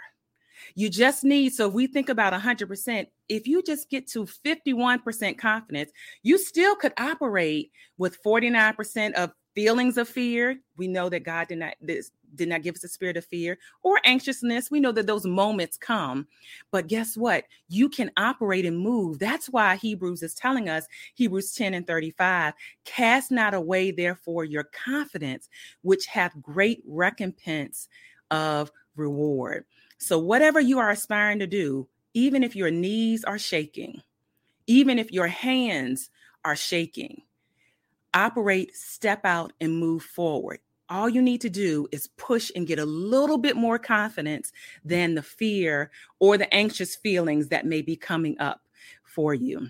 You 0.75 0.89
just 0.89 1.25
need, 1.25 1.53
so 1.53 1.69
if 1.69 1.75
we 1.75 1.87
think 1.87 2.09
about 2.09 2.33
100%, 2.33 3.07
if 3.29 3.47
you 3.47 3.63
just 3.63 3.91
get 3.91 4.07
to 4.09 4.25
51% 4.25 5.39
confidence, 5.39 5.91
you 6.23 6.39
still 6.39 6.77
could 6.77 6.93
operate 6.99 7.73
with 7.99 8.23
49% 8.23 9.13
of 9.15 9.33
feelings 9.55 9.99
of 9.99 10.09
fear. 10.09 10.59
We 10.77 10.89
know 10.89 11.09
that 11.09 11.25
God 11.25 11.49
did 11.49 11.59
not 11.59 11.75
this 11.81 12.11
did 12.35 12.49
not 12.49 12.63
give 12.63 12.75
us 12.75 12.85
a 12.85 12.89
spirit 12.89 13.19
of 13.19 13.27
fear 13.27 13.59
or 13.83 14.01
anxiousness. 14.05 14.71
We 14.71 14.81
know 14.81 14.93
that 14.93 15.07
those 15.07 15.27
moments 15.27 15.77
come. 15.77 16.27
But 16.71 16.87
guess 16.87 17.15
what? 17.15 17.45
You 17.69 17.91
can 17.91 18.11
operate 18.17 18.65
and 18.65 18.79
move. 18.79 19.19
That's 19.19 19.49
why 19.49 19.77
Hebrews 19.77 20.23
is 20.23 20.33
telling 20.33 20.71
us, 20.71 20.87
Hebrews 21.15 21.53
10 21.53 21.75
and 21.75 21.87
35, 21.87 22.55
cast 22.87 23.31
not 23.31 23.53
away, 23.53 23.91
therefore, 23.91 24.45
your 24.45 24.65
confidence, 24.65 25.51
which 25.83 26.07
hath 26.07 26.33
great 26.41 26.83
recompense 26.87 27.89
of 28.31 28.73
reward. 28.97 29.65
So, 29.99 30.19
whatever 30.19 30.61
you 30.61 30.79
are 30.79 30.91
aspiring 30.91 31.39
to 31.41 31.47
do, 31.47 31.89
even 32.15 32.43
if 32.43 32.57
your 32.57 32.71
knees 32.71 33.25
are 33.25 33.39
shaking, 33.39 34.03
even 34.67 34.99
if 34.99 35.13
your 35.13 35.27
hands 35.27 36.11
are 36.45 36.57
shaking, 36.57 37.23
operate, 38.15 38.75
step 38.75 39.25
out, 39.25 39.53
and 39.61 39.79
move 39.79 40.03
forward. 40.03 40.61
All 40.89 41.09
you 41.09 41.23
need 41.23 41.41
to 41.43 41.49
do 41.49 41.89
is 41.91 42.09
push 42.19 42.51
and 42.55 42.67
get 42.67 42.79
a 42.79 42.85
little 42.85 43.39
bit 43.39 43.57
more 43.57 43.79
confidence 43.79 44.53
than 44.85 45.15
the 45.15 45.23
fear 45.23 45.91
or 46.19 46.37
the 46.37 46.53
anxious 46.53 46.97
feelings 46.97 47.49
that 47.49 47.65
may 47.65 47.81
be 47.81 47.97
coming 47.97 48.39
up 48.39 48.61
for 49.05 49.33
you. 49.33 49.69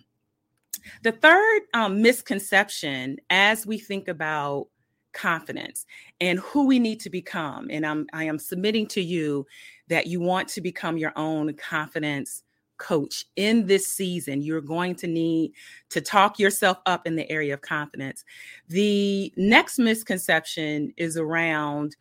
The 1.02 1.12
third 1.12 1.62
um, 1.75 2.02
misconception, 2.02 3.19
as 3.31 3.67
we 3.67 3.79
think 3.79 4.09
about 4.09 4.67
confidence 5.12 5.87
and 6.21 6.38
who 6.40 6.66
we 6.66 6.78
need 6.78 7.00
to 7.00 7.11
become, 7.11 7.69
and 7.71 7.87
I'm 7.87 8.07
I 8.12 8.25
am 8.25 8.38
submitting 8.38 8.87
to 8.88 9.02
you 9.02 9.47
that 9.88 10.07
you 10.07 10.21
want 10.21 10.49
to 10.49 10.61
become 10.61 10.97
your 10.97 11.12
own 11.16 11.52
confidence 11.54 12.42
coach 12.83 13.26
in 13.37 13.66
this 13.66 13.87
season, 13.87 14.42
you're 14.42 14.61
going 14.61 14.95
to 14.97 15.07
need 15.07 15.52
to 15.90 16.00
talk 16.00 16.38
yourself 16.38 16.78
up 16.85 17.07
in 17.07 17.14
the 17.14 17.31
area 17.31 17.54
of 17.54 17.61
confidence. 17.61 18.25
The 18.69 19.33
next 19.37 19.78
misconception 19.78 20.92
is 20.97 21.16
around 21.16 21.97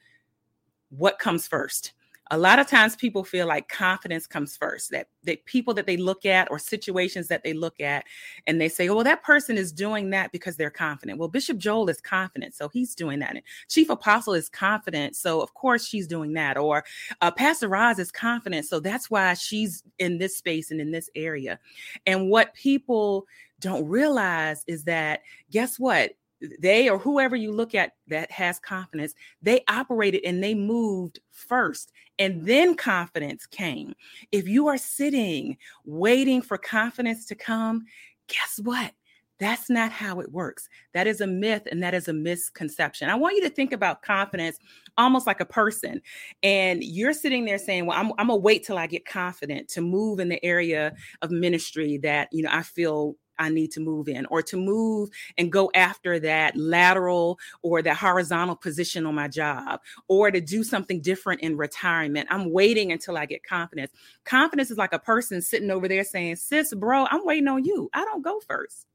what 0.89 1.19
comes 1.19 1.47
first 1.47 1.93
a 2.31 2.37
lot 2.37 2.59
of 2.59 2.67
times 2.67 2.95
people 2.95 3.23
feel 3.23 3.45
like 3.45 3.67
confidence 3.67 4.25
comes 4.25 4.57
first 4.57 4.89
that 4.91 5.07
that 5.23 5.45
people 5.45 5.73
that 5.73 5.85
they 5.85 5.97
look 5.97 6.25
at 6.25 6.49
or 6.49 6.57
situations 6.57 7.27
that 7.27 7.43
they 7.43 7.53
look 7.53 7.79
at 7.79 8.05
and 8.47 8.59
they 8.59 8.69
say 8.69 8.89
oh, 8.89 8.95
well 8.95 9.03
that 9.03 9.21
person 9.21 9.57
is 9.57 9.71
doing 9.71 10.09
that 10.09 10.31
because 10.31 10.57
they're 10.57 10.69
confident. 10.69 11.19
Well 11.19 11.27
bishop 11.27 11.57
joel 11.57 11.89
is 11.89 12.01
confident 12.01 12.55
so 12.55 12.69
he's 12.69 12.95
doing 12.95 13.19
that 13.19 13.31
and 13.31 13.41
chief 13.67 13.89
apostle 13.89 14.33
is 14.33 14.49
confident 14.49 15.15
so 15.15 15.41
of 15.41 15.53
course 15.53 15.85
she's 15.85 16.07
doing 16.07 16.33
that 16.33 16.57
or 16.57 16.83
uh, 17.21 17.31
pastor 17.31 17.67
roz 17.67 17.99
is 17.99 18.11
confident 18.11 18.65
so 18.65 18.79
that's 18.79 19.11
why 19.11 19.33
she's 19.33 19.83
in 19.99 20.17
this 20.17 20.37
space 20.37 20.71
and 20.71 20.81
in 20.81 20.91
this 20.91 21.09
area. 21.15 21.59
And 22.05 22.29
what 22.29 22.53
people 22.53 23.27
don't 23.59 23.87
realize 23.87 24.63
is 24.67 24.85
that 24.85 25.21
guess 25.51 25.79
what 25.79 26.13
they 26.59 26.89
or 26.89 26.97
whoever 26.97 27.35
you 27.35 27.51
look 27.51 27.75
at 27.75 27.93
that 28.07 28.31
has 28.31 28.59
confidence, 28.59 29.13
they 29.41 29.63
operated 29.67 30.21
and 30.25 30.43
they 30.43 30.55
moved 30.55 31.19
first, 31.31 31.91
and 32.19 32.45
then 32.45 32.75
confidence 32.75 33.45
came. 33.45 33.93
If 34.31 34.47
you 34.47 34.67
are 34.67 34.77
sitting 34.77 35.57
waiting 35.85 36.41
for 36.41 36.57
confidence 36.57 37.25
to 37.27 37.35
come, 37.35 37.85
guess 38.27 38.59
what? 38.63 38.93
That's 39.41 39.71
not 39.71 39.91
how 39.91 40.19
it 40.19 40.31
works. 40.31 40.69
That 40.93 41.07
is 41.07 41.19
a 41.19 41.25
myth 41.25 41.63
and 41.71 41.81
that 41.81 41.95
is 41.95 42.07
a 42.07 42.13
misconception. 42.13 43.09
I 43.09 43.15
want 43.15 43.35
you 43.37 43.41
to 43.41 43.49
think 43.49 43.73
about 43.73 44.03
confidence 44.03 44.59
almost 44.99 45.25
like 45.25 45.39
a 45.39 45.45
person. 45.45 45.99
And 46.43 46.83
you're 46.83 47.11
sitting 47.11 47.45
there 47.45 47.57
saying, 47.57 47.87
Well, 47.87 47.97
I'm, 47.97 48.11
I'm 48.19 48.27
going 48.27 48.39
to 48.39 48.43
wait 48.43 48.63
till 48.63 48.77
I 48.77 48.85
get 48.85 49.03
confident 49.03 49.67
to 49.69 49.81
move 49.81 50.19
in 50.19 50.29
the 50.29 50.43
area 50.45 50.93
of 51.23 51.31
ministry 51.31 51.97
that, 52.03 52.29
you 52.31 52.43
know, 52.43 52.51
I 52.51 52.61
feel 52.61 53.15
I 53.41 53.49
need 53.49 53.71
to 53.71 53.79
move 53.79 54.07
in 54.07 54.25
or 54.27 54.41
to 54.43 54.57
move 54.57 55.09
and 55.37 55.51
go 55.51 55.71
after 55.73 56.19
that 56.19 56.55
lateral 56.55 57.39
or 57.63 57.81
that 57.81 57.97
horizontal 57.97 58.55
position 58.55 59.05
on 59.05 59.15
my 59.15 59.27
job 59.27 59.81
or 60.07 60.29
to 60.29 60.39
do 60.39 60.63
something 60.63 61.01
different 61.01 61.41
in 61.41 61.57
retirement. 61.57 62.27
I'm 62.29 62.51
waiting 62.51 62.91
until 62.91 63.17
I 63.17 63.25
get 63.25 63.43
confidence. 63.43 63.91
Confidence 64.23 64.69
is 64.69 64.77
like 64.77 64.93
a 64.93 64.99
person 64.99 65.41
sitting 65.41 65.71
over 65.71 65.87
there 65.87 66.03
saying, 66.03 66.35
Sis, 66.35 66.73
bro, 66.75 67.07
I'm 67.09 67.25
waiting 67.25 67.47
on 67.47 67.65
you. 67.65 67.89
I 67.93 68.05
don't 68.05 68.21
go 68.21 68.39
first. 68.41 68.85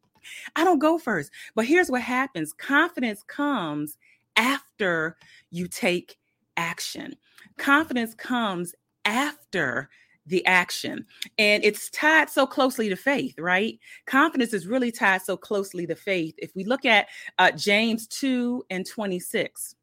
I 0.55 0.65
don't 0.65 0.79
go 0.79 0.97
first. 0.97 1.31
But 1.55 1.67
here's 1.67 1.91
what 1.91 2.03
happens 2.03 2.53
confidence 2.53 3.23
comes 3.25 3.99
after 4.37 5.17
you 5.51 5.67
take 5.67 6.19
action. 6.57 7.17
Confidence 7.59 8.15
comes 8.15 8.75
after 9.05 9.89
the 10.27 10.45
action. 10.47 11.05
And 11.39 11.65
it's 11.65 11.91
tied 11.91 12.29
so 12.31 12.47
closely 12.47 12.89
to 12.89 12.97
faith, 12.97 13.39
right? 13.39 13.79
Confidence 14.07 14.53
is 14.53 14.67
really 14.67 14.91
tied 14.91 15.23
so 15.23 15.37
closely 15.37 15.87
to 15.87 15.95
faith. 15.95 16.35
If 16.39 16.55
we 16.55 16.65
look 16.65 16.85
at 16.85 17.09
uh, 17.39 17.53
James 17.53 18.07
2 18.09 18.67
and 18.71 18.87
26, 18.87 19.77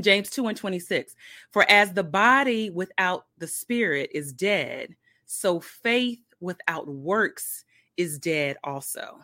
James 0.00 0.30
2 0.30 0.46
and 0.48 0.56
26, 0.56 1.14
for 1.50 1.68
as 1.70 1.92
the 1.92 2.04
body 2.04 2.70
without 2.70 3.26
the 3.38 3.46
spirit 3.46 4.10
is 4.12 4.32
dead, 4.32 4.94
so 5.26 5.60
faith 5.60 6.20
without 6.40 6.88
works 6.88 7.64
is 7.96 8.18
dead 8.18 8.56
also. 8.64 9.18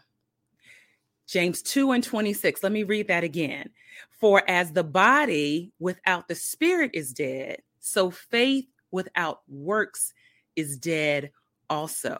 James 1.26 1.62
2 1.62 1.92
and 1.92 2.04
26. 2.04 2.62
Let 2.62 2.72
me 2.72 2.82
read 2.82 3.08
that 3.08 3.24
again. 3.24 3.70
For 4.10 4.42
as 4.48 4.72
the 4.72 4.84
body 4.84 5.72
without 5.78 6.28
the 6.28 6.34
spirit 6.34 6.90
is 6.92 7.12
dead, 7.12 7.62
so 7.80 8.10
faith 8.10 8.66
without 8.90 9.40
works 9.48 10.12
is 10.56 10.76
dead 10.76 11.30
also. 11.70 12.18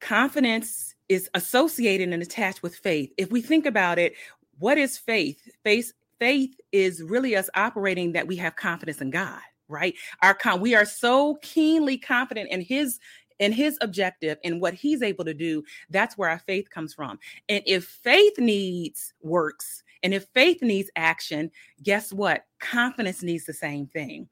Confidence 0.00 0.94
is 1.08 1.28
associated 1.34 2.10
and 2.10 2.22
attached 2.22 2.62
with 2.62 2.76
faith. 2.76 3.12
If 3.16 3.30
we 3.30 3.40
think 3.40 3.66
about 3.66 3.98
it, 3.98 4.14
what 4.58 4.78
is 4.78 4.98
faith? 4.98 5.48
Faith 5.62 5.92
faith 6.18 6.58
is 6.72 7.02
really 7.02 7.36
us 7.36 7.50
operating 7.54 8.12
that 8.12 8.26
we 8.26 8.36
have 8.36 8.56
confidence 8.56 9.00
in 9.00 9.10
God, 9.10 9.40
right? 9.68 9.94
Our 10.22 10.34
con- 10.34 10.60
we 10.60 10.74
are 10.74 10.84
so 10.84 11.36
keenly 11.42 11.98
confident 11.98 12.50
in 12.50 12.60
his 12.60 12.98
in 13.40 13.52
his 13.52 13.76
objective 13.80 14.38
and 14.44 14.60
what 14.60 14.74
he's 14.74 15.02
able 15.02 15.24
to 15.24 15.34
do, 15.34 15.62
that's 15.90 16.16
where 16.16 16.30
our 16.30 16.38
faith 16.38 16.70
comes 16.70 16.94
from. 16.94 17.18
And 17.48 17.62
if 17.66 17.84
faith 17.84 18.38
needs 18.38 19.12
works, 19.22 19.82
and 20.04 20.12
if 20.12 20.26
faith 20.34 20.60
needs 20.60 20.90
action, 20.96 21.50
guess 21.82 22.12
what? 22.12 22.44
Confidence 22.60 23.22
needs 23.22 23.46
the 23.46 23.54
same 23.54 23.86
thing. 23.86 24.28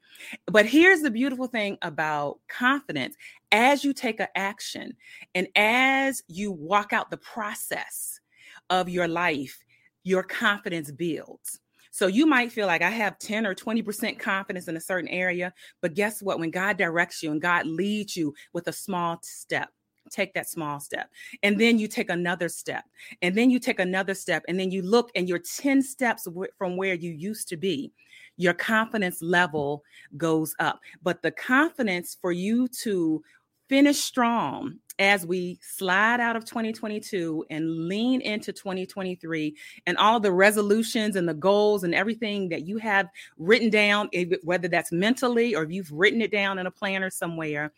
But 0.47 0.67
here's 0.67 1.01
the 1.01 1.11
beautiful 1.11 1.47
thing 1.47 1.79
about 1.81 2.39
confidence 2.49 3.17
as 3.51 3.83
you 3.83 3.95
take 3.95 4.21
an 4.21 4.29
action 4.37 4.93
and 5.35 5.49
as 5.57 6.23
you 6.29 6.53
walk 6.53 6.93
out 6.93 7.11
the 7.11 7.17
process 7.17 8.21
of 8.69 8.91
your 8.91 9.09
life, 9.09 9.59
your 10.05 10.23
confidence 10.23 10.91
builds. 10.91 11.59
So 11.91 12.07
you 12.07 12.27
might 12.27 12.53
feel 12.53 12.67
like 12.67 12.83
I 12.83 12.91
have 12.91 13.19
10 13.19 13.47
or 13.47 13.55
20% 13.55 14.19
confidence 14.19 14.69
in 14.69 14.77
a 14.77 14.81
certain 14.81 15.09
area, 15.09 15.55
but 15.81 15.95
guess 15.95 16.23
what? 16.23 16.39
When 16.39 16.51
God 16.51 16.77
directs 16.77 17.23
you 17.23 17.31
and 17.31 17.41
God 17.41 17.67
leads 17.67 18.15
you 18.15 18.35
with 18.53 18.69
a 18.69 18.73
small 18.73 19.21
step, 19.23 19.71
take 20.13 20.35
that 20.35 20.49
small 20.49 20.81
step. 20.81 21.11
And 21.43 21.55
mm-hmm. 21.55 21.61
then 21.61 21.79
you 21.79 21.89
take 21.89 22.11
another 22.11 22.49
step. 22.49 22.85
And 23.23 23.37
then 23.37 23.51
you 23.51 23.59
take 23.59 23.81
another 23.81 24.15
step. 24.15 24.45
And 24.49 24.59
then 24.59 24.71
you 24.71 24.83
look 24.83 25.11
and 25.15 25.29
you're 25.29 25.39
10 25.39 25.83
steps 25.83 26.29
from 26.59 26.77
where 26.77 26.95
you 26.95 27.11
used 27.11 27.49
to 27.49 27.57
be. 27.57 27.93
Your 28.37 28.55
confidence 28.55 29.23
level 29.23 29.85
goes 30.17 30.55
up. 30.59 30.81
But 31.03 31.23
the 31.23 31.31
confidence 31.31 32.17
for 32.21 32.33
you 32.33 32.69
to 32.83 33.23
finish 33.69 33.99
strong 33.99 34.79
as 34.99 35.25
we 35.25 35.59
slide 35.63 36.21
out 36.21 36.37
of 36.37 36.45
2022 36.45 37.45
and 37.49 37.89
lean 37.89 38.21
into 38.21 38.53
2023 38.53 39.57
and 39.87 39.97
all 39.97 40.21
the 40.21 40.31
resolutions 40.31 41.17
and 41.17 41.27
the 41.27 41.35
goals 41.35 41.83
and 41.83 41.95
everything 41.95 42.51
that 42.51 42.67
you 42.67 42.77
have 42.77 43.09
written 43.39 43.71
down, 43.71 44.11
whether 44.43 44.69
that's 44.69 44.93
mentally 44.93 45.55
or 45.55 45.63
if 45.63 45.71
you've 45.71 45.91
written 45.91 46.21
it 46.21 46.31
down 46.31 46.59
in 46.59 46.67
a 46.67 46.71
planner 46.71 47.09
somewhere, 47.09 47.73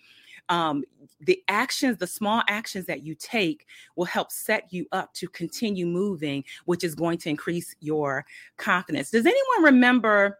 um, 0.48 0.84
the 1.20 1.42
actions, 1.48 1.98
the 1.98 2.06
small 2.06 2.42
actions 2.48 2.86
that 2.86 3.02
you 3.02 3.14
take 3.14 3.66
will 3.96 4.04
help 4.04 4.30
set 4.30 4.72
you 4.72 4.86
up 4.92 5.12
to 5.14 5.28
continue 5.28 5.86
moving, 5.86 6.44
which 6.66 6.84
is 6.84 6.94
going 6.94 7.18
to 7.18 7.30
increase 7.30 7.74
your 7.80 8.24
confidence. 8.56 9.10
Does 9.10 9.26
anyone 9.26 9.64
remember? 9.64 10.38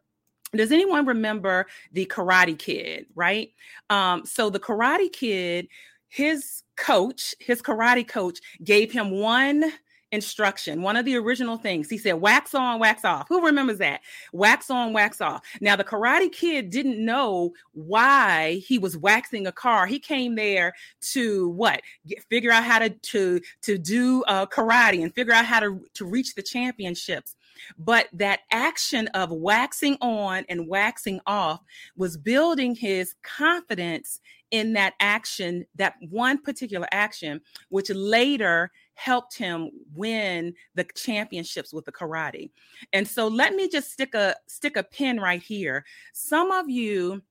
does 0.56 0.70
anyone 0.70 1.04
remember 1.04 1.66
the 1.92 2.06
Karate 2.06 2.56
Kid, 2.56 3.06
right? 3.16 3.50
Um, 3.90 4.24
so 4.24 4.50
the 4.50 4.60
Karate 4.60 5.12
Kid, 5.12 5.66
his 6.08 6.62
coach, 6.76 7.34
his 7.40 7.60
karate 7.60 8.06
coach, 8.06 8.38
gave 8.62 8.92
him 8.92 9.10
one 9.10 9.72
instruction, 10.14 10.80
one 10.80 10.96
of 10.96 11.04
the 11.04 11.16
original 11.16 11.58
things. 11.58 11.90
He 11.90 11.98
said, 11.98 12.14
wax 12.14 12.54
on, 12.54 12.78
wax 12.78 13.04
off. 13.04 13.26
Who 13.28 13.44
remembers 13.44 13.78
that? 13.78 14.00
Wax 14.32 14.70
on, 14.70 14.92
wax 14.92 15.20
off. 15.20 15.42
Now, 15.60 15.76
the 15.76 15.84
Karate 15.84 16.32
Kid 16.32 16.70
didn't 16.70 17.04
know 17.04 17.52
why 17.72 18.62
he 18.66 18.78
was 18.78 18.96
waxing 18.96 19.46
a 19.46 19.52
car. 19.52 19.86
He 19.86 19.98
came 19.98 20.36
there 20.36 20.72
to 21.12 21.48
what? 21.50 21.82
Get, 22.06 22.22
figure 22.30 22.50
out 22.50 22.64
how 22.64 22.78
to, 22.78 22.90
to, 22.90 23.40
to 23.62 23.76
do 23.76 24.22
uh, 24.24 24.46
karate 24.46 25.02
and 25.02 25.14
figure 25.14 25.34
out 25.34 25.44
how 25.44 25.60
to, 25.60 25.80
to 25.94 26.06
reach 26.06 26.34
the 26.34 26.42
championships. 26.42 27.36
But 27.78 28.08
that 28.12 28.40
action 28.50 29.08
of 29.08 29.30
waxing 29.30 29.96
on 30.00 30.44
and 30.48 30.68
waxing 30.68 31.20
off 31.26 31.60
was 31.96 32.16
building 32.16 32.74
his 32.74 33.14
confidence 33.22 34.20
in 34.50 34.72
that 34.74 34.94
action, 35.00 35.66
that 35.74 35.94
one 36.10 36.38
particular 36.38 36.86
action, 36.92 37.40
which 37.70 37.90
later 37.90 38.70
helped 38.94 39.36
him 39.36 39.70
win 39.94 40.54
the 40.74 40.84
championships 40.94 41.72
with 41.72 41.84
the 41.84 41.92
karate. 41.92 42.50
And 42.92 43.06
so 43.06 43.28
let 43.28 43.54
me 43.54 43.68
just 43.68 43.92
stick 43.92 44.14
a 44.14 44.36
stick 44.46 44.76
a 44.76 44.82
pin 44.82 45.20
right 45.20 45.42
here. 45.42 45.84
Some 46.12 46.50
of 46.50 46.68
you 46.68 47.22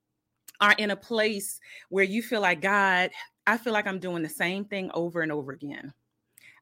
are 0.62 0.76
in 0.78 0.92
a 0.92 0.96
place 0.96 1.60
where 1.90 2.04
you 2.04 2.22
feel 2.22 2.42
like 2.42 2.62
God, 2.62 3.12
I 3.48 3.58
feel 3.58 3.74
like 3.74 3.88
I'm 3.88 4.00
doing 4.00 4.24
the 4.24 4.30
same 4.30 4.66
thing 4.66 4.92
over 4.94 5.22
and 5.22 5.32
over 5.32 5.52
again. 5.52 5.94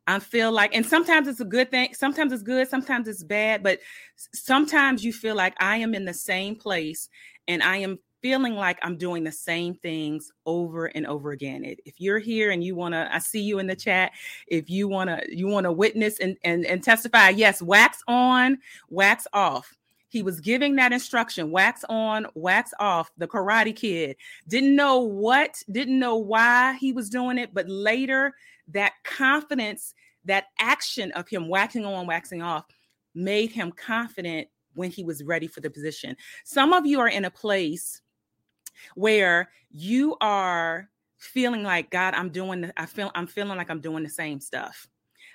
I 0.07 0.19
feel 0.19 0.51
like, 0.51 0.75
and 0.75 0.85
sometimes 0.85 1.27
it's 1.27 1.39
a 1.39 1.45
good 1.45 1.69
thing, 1.69 1.93
sometimes 1.93 2.33
it's 2.33 2.41
good, 2.41 2.67
sometimes 2.67 3.07
it's 3.07 3.23
bad, 3.23 3.61
but 3.61 3.79
sometimes 4.33 5.03
you 5.05 5.13
feel 5.13 5.35
like 5.35 5.53
I 5.59 5.77
am 5.77 5.93
in 5.93 6.05
the 6.05 6.13
same 6.13 6.55
place 6.55 7.07
and 7.47 7.61
I 7.61 7.77
am 7.77 7.99
feeling 8.21 8.55
like 8.55 8.77
I'm 8.81 8.97
doing 8.97 9.23
the 9.23 9.31
same 9.31 9.73
things 9.73 10.31
over 10.45 10.85
and 10.87 11.05
over 11.07 11.31
again. 11.31 11.63
If 11.85 11.99
you're 11.99 12.19
here 12.19 12.51
and 12.51 12.63
you 12.63 12.75
want 12.75 12.93
to, 12.93 13.13
I 13.13 13.19
see 13.19 13.41
you 13.41 13.59
in 13.59 13.67
the 13.67 13.75
chat. 13.75 14.11
If 14.47 14.69
you 14.69 14.87
want 14.87 15.09
to, 15.09 15.23
you 15.29 15.47
want 15.47 15.65
to 15.65 15.71
witness 15.71 16.19
and, 16.19 16.37
and, 16.43 16.65
and 16.65 16.83
testify, 16.83 17.29
yes, 17.29 17.61
wax 17.61 18.03
on, 18.07 18.59
wax 18.89 19.27
off. 19.33 19.75
He 20.09 20.23
was 20.23 20.41
giving 20.41 20.75
that 20.75 20.91
instruction 20.91 21.51
wax 21.51 21.85
on, 21.87 22.27
wax 22.35 22.73
off. 22.79 23.11
The 23.17 23.27
Karate 23.27 23.75
Kid 23.75 24.17
didn't 24.47 24.75
know 24.75 24.99
what, 24.99 25.63
didn't 25.71 25.99
know 25.99 26.17
why 26.17 26.73
he 26.79 26.91
was 26.91 27.09
doing 27.09 27.37
it, 27.37 27.53
but 27.53 27.69
later 27.69 28.33
that 28.67 28.93
confidence, 29.03 29.93
that 30.25 30.45
action 30.59 31.11
of 31.13 31.27
him 31.27 31.47
waxing 31.47 31.85
on, 31.85 32.07
waxing 32.07 32.41
off 32.41 32.65
made 33.15 33.51
him 33.51 33.71
confident 33.71 34.47
when 34.73 34.91
he 34.91 35.03
was 35.03 35.23
ready 35.23 35.47
for 35.47 35.61
the 35.61 35.69
position. 35.69 36.15
Some 36.43 36.73
of 36.73 36.85
you 36.85 36.99
are 36.99 37.09
in 37.09 37.25
a 37.25 37.31
place 37.31 38.01
where 38.95 39.49
you 39.71 40.15
are 40.21 40.89
feeling 41.17 41.63
like 41.63 41.91
God, 41.91 42.13
I'm 42.13 42.29
doing. 42.29 42.71
I 42.77 42.85
feel 42.85 43.11
I'm 43.15 43.27
feeling 43.27 43.57
like 43.57 43.69
I'm 43.69 43.81
doing 43.81 44.03
the 44.03 44.09
same 44.09 44.39
stuff. 44.39 44.87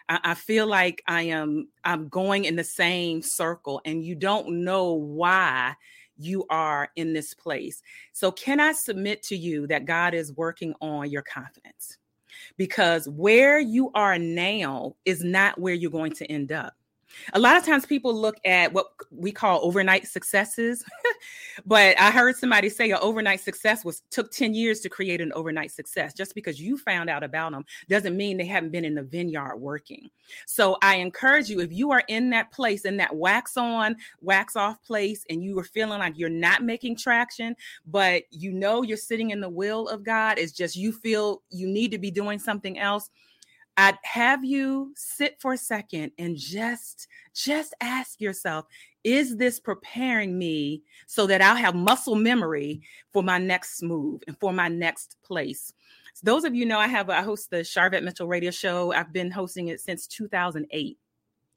I, 0.09 0.21
I 0.25 0.35
feel 0.35 0.67
like 0.67 1.03
I 1.07 1.23
am. 1.23 1.69
I'm 1.85 2.09
going 2.09 2.45
in 2.45 2.57
the 2.57 2.65
same 2.65 3.23
circle, 3.23 3.81
and 3.85 4.05
you 4.05 4.15
don't 4.15 4.65
know 4.65 4.93
why 4.93 5.75
you 6.19 6.47
are 6.51 6.89
in 6.97 7.13
this 7.13 7.35
place. 7.35 7.83
So, 8.13 8.33
can 8.33 8.61
I 8.61 8.73
submit 8.73 9.23
to 9.25 9.37
you 9.37 9.67
that 9.69 9.85
God 9.85 10.15
is 10.15 10.33
working 10.33 10.75
on 10.81 11.11
your 11.11 11.23
confidence? 11.23 11.99
Because 12.57 13.09
where 13.09 13.59
you 13.59 13.91
are 13.95 14.19
now 14.19 14.97
is 15.05 15.23
not 15.25 15.59
where 15.59 15.75
you're 15.75 15.91
going 15.91 16.13
to 16.13 16.27
end 16.27 16.53
up. 16.53 16.75
A 17.33 17.39
lot 17.39 17.57
of 17.57 17.65
times 17.65 17.87
people 17.87 18.15
look 18.15 18.37
at 18.45 18.73
what 18.73 18.87
we 19.11 19.33
call 19.33 19.61
overnight 19.63 20.07
successes, 20.07 20.85
but 21.67 21.99
I 21.99 22.11
heard 22.11 22.37
somebody 22.37 22.69
say 22.69 22.91
an 22.91 22.99
overnight 23.01 23.41
success 23.41 23.85
was 23.85 24.03
took 24.11 24.31
10 24.31 24.55
years 24.55 24.81
to 24.81 24.89
create 24.89 25.21
an 25.21 25.33
overnight 25.33 25.71
success. 25.71 26.15
Just 26.15 26.35
because 26.35 26.61
you 26.61 26.77
found 26.77 27.09
out 27.09 27.23
about 27.23 27.53
them 27.53 27.65
doesn't 27.89 28.17
mean 28.17 28.37
they 28.37 28.47
haven't 28.47 28.71
been 28.73 28.85
in 28.85 28.95
the 28.95 29.03
vineyard 29.03 29.57
working. 29.57 30.11
So 30.47 30.77
I 30.83 30.97
encourage 30.97 31.49
you 31.49 31.61
if 31.61 31.73
you 31.73 31.91
are 31.91 32.03
in 32.09 32.31
that 32.31 32.53
place 32.53 32.85
in 32.85 32.97
that 32.99 33.15
wax 33.15 33.57
on, 33.57 33.97
wax 34.21 34.57
off 34.57 34.83
place 34.83 35.25
and 35.31 35.43
you 35.43 35.59
are 35.59 35.65
feeling 35.65 35.99
like 35.99 36.19
you're 36.19 36.29
not 36.29 36.63
making 36.63 36.97
traction, 36.97 37.57
but 37.87 38.25
you 38.31 38.53
know 38.53 38.83
you're 38.83 38.97
sitting 38.97 39.31
in 39.31 39.41
the 39.41 39.49
will 39.49 39.89
of 39.89 40.05
God, 40.05 40.39
it's 40.39 40.53
just 40.53 40.77
you 40.77 40.93
feel 40.93 41.43
you 41.51 41.69
need 41.69 41.91
to 41.91 41.99
be 41.99 42.11
doing 42.11 42.39
something 42.39 42.79
else 42.79 43.11
I'd 43.77 43.99
have 44.03 44.45
you 44.45 44.93
sit 44.97 45.37
for 45.41 45.53
a 45.53 45.59
second 45.59 46.13
and 46.19 46.37
just 46.37 47.09
just 47.35 47.75
ask 47.81 48.21
yourself, 48.21 48.67
is 49.05 49.37
this 49.37 49.61
preparing 49.61 50.39
me 50.39 50.83
so 51.07 51.27
that 51.27 51.43
I'll 51.43 51.57
have 51.57 51.75
muscle 51.75 52.15
memory 52.15 52.81
for 53.13 53.23
my 53.23 53.39
next 53.39 53.83
move 53.83 54.23
and 54.27 54.39
for 54.41 54.53
my 54.53 54.69
next 54.69 55.17
place? 55.23 55.73
So 56.15 56.23
those 56.25 56.45
of 56.45 56.55
you 56.55 56.65
know 56.65 56.79
I 56.79 56.87
have 56.87 57.11
I 57.11 57.23
host 57.23 57.51
the 57.51 57.59
Sharvette 57.59 58.03
Mitchell 58.03 58.29
radio 58.29 58.51
show. 58.51 58.93
I've 58.93 59.13
been 59.13 59.31
hosting 59.31 59.69
it 59.69 59.81
since 59.81 60.07
2008 60.07 60.99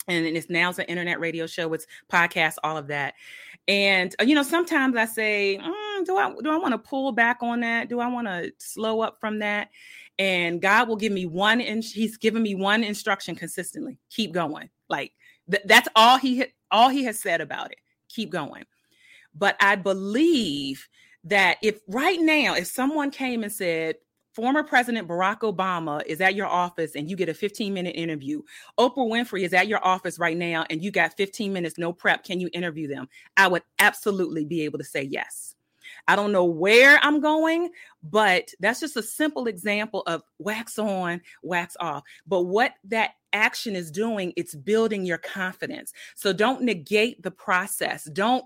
and 0.09 0.25
it's 0.25 0.49
now 0.49 0.69
it's 0.69 0.79
an 0.79 0.85
internet 0.85 1.19
radio 1.19 1.45
show 1.45 1.71
it's 1.73 1.85
podcast 2.11 2.55
all 2.63 2.77
of 2.77 2.87
that 2.87 3.13
and 3.67 4.15
uh, 4.19 4.23
you 4.23 4.33
know 4.33 4.43
sometimes 4.43 4.95
i 4.95 5.05
say 5.05 5.59
mm, 5.61 6.05
do 6.05 6.17
i 6.17 6.33
do 6.41 6.49
i 6.49 6.57
want 6.57 6.71
to 6.71 6.77
pull 6.77 7.11
back 7.11 7.37
on 7.41 7.59
that 7.59 7.89
do 7.89 7.99
i 7.99 8.07
want 8.07 8.27
to 8.27 8.51
slow 8.57 9.01
up 9.01 9.17
from 9.19 9.39
that 9.39 9.69
and 10.19 10.61
God 10.61 10.89
will 10.89 10.97
give 10.97 11.13
me 11.13 11.25
one 11.25 11.61
and 11.61 11.83
he's 11.83 12.17
given 12.17 12.43
me 12.43 12.53
one 12.53 12.83
instruction 12.83 13.35
consistently. 13.35 13.97
Keep 14.11 14.33
going. 14.33 14.69
Like 14.89 15.13
th- 15.49 15.63
that's 15.65 15.87
all 15.95 16.17
he 16.17 16.45
all 16.69 16.89
he 16.89 17.05
has 17.05 17.17
said 17.17 17.41
about 17.41 17.71
it. 17.71 17.79
Keep 18.09 18.31
going. 18.31 18.65
But 19.33 19.55
I 19.61 19.75
believe 19.75 20.87
that 21.23 21.57
if 21.63 21.79
right 21.87 22.19
now 22.19 22.55
if 22.55 22.67
someone 22.67 23.11
came 23.11 23.43
and 23.43 23.51
said 23.51 23.95
former 24.33 24.61
President 24.63 25.07
Barack 25.07 25.39
Obama 25.39 26.05
is 26.05 26.21
at 26.21 26.35
your 26.35 26.47
office 26.47 26.95
and 26.95 27.09
you 27.09 27.15
get 27.15 27.29
a 27.29 27.33
15 27.33 27.73
minute 27.73 27.95
interview. 27.95 28.41
Oprah 28.77 28.97
Winfrey 28.97 29.43
is 29.43 29.53
at 29.53 29.67
your 29.67 29.83
office 29.85 30.19
right 30.19 30.37
now 30.37 30.65
and 30.69 30.83
you 30.83 30.91
got 30.91 31.15
15 31.17 31.51
minutes, 31.51 31.77
no 31.77 31.91
prep. 31.91 32.23
Can 32.23 32.39
you 32.39 32.49
interview 32.53 32.87
them? 32.87 33.09
I 33.37 33.47
would 33.47 33.63
absolutely 33.79 34.45
be 34.45 34.63
able 34.63 34.79
to 34.79 34.85
say 34.85 35.03
yes. 35.03 35.55
I 36.09 36.15
don't 36.15 36.31
know 36.31 36.43
where 36.43 36.97
I'm 37.03 37.21
going, 37.21 37.69
but 38.01 38.49
that's 38.59 38.79
just 38.79 38.97
a 38.97 39.03
simple 39.03 39.45
example 39.45 40.01
of 40.07 40.23
wax 40.39 40.79
on, 40.79 41.21
wax 41.43 41.77
off. 41.79 42.01
But 42.25 42.45
what 42.45 42.73
that 42.85 43.11
action 43.31 43.75
is 43.75 43.91
doing, 43.91 44.33
it's 44.35 44.55
building 44.55 45.05
your 45.05 45.19
confidence. 45.19 45.93
So 46.15 46.33
don't 46.33 46.63
negate 46.63 47.21
the 47.21 47.29
process. 47.29 48.05
Don't 48.05 48.43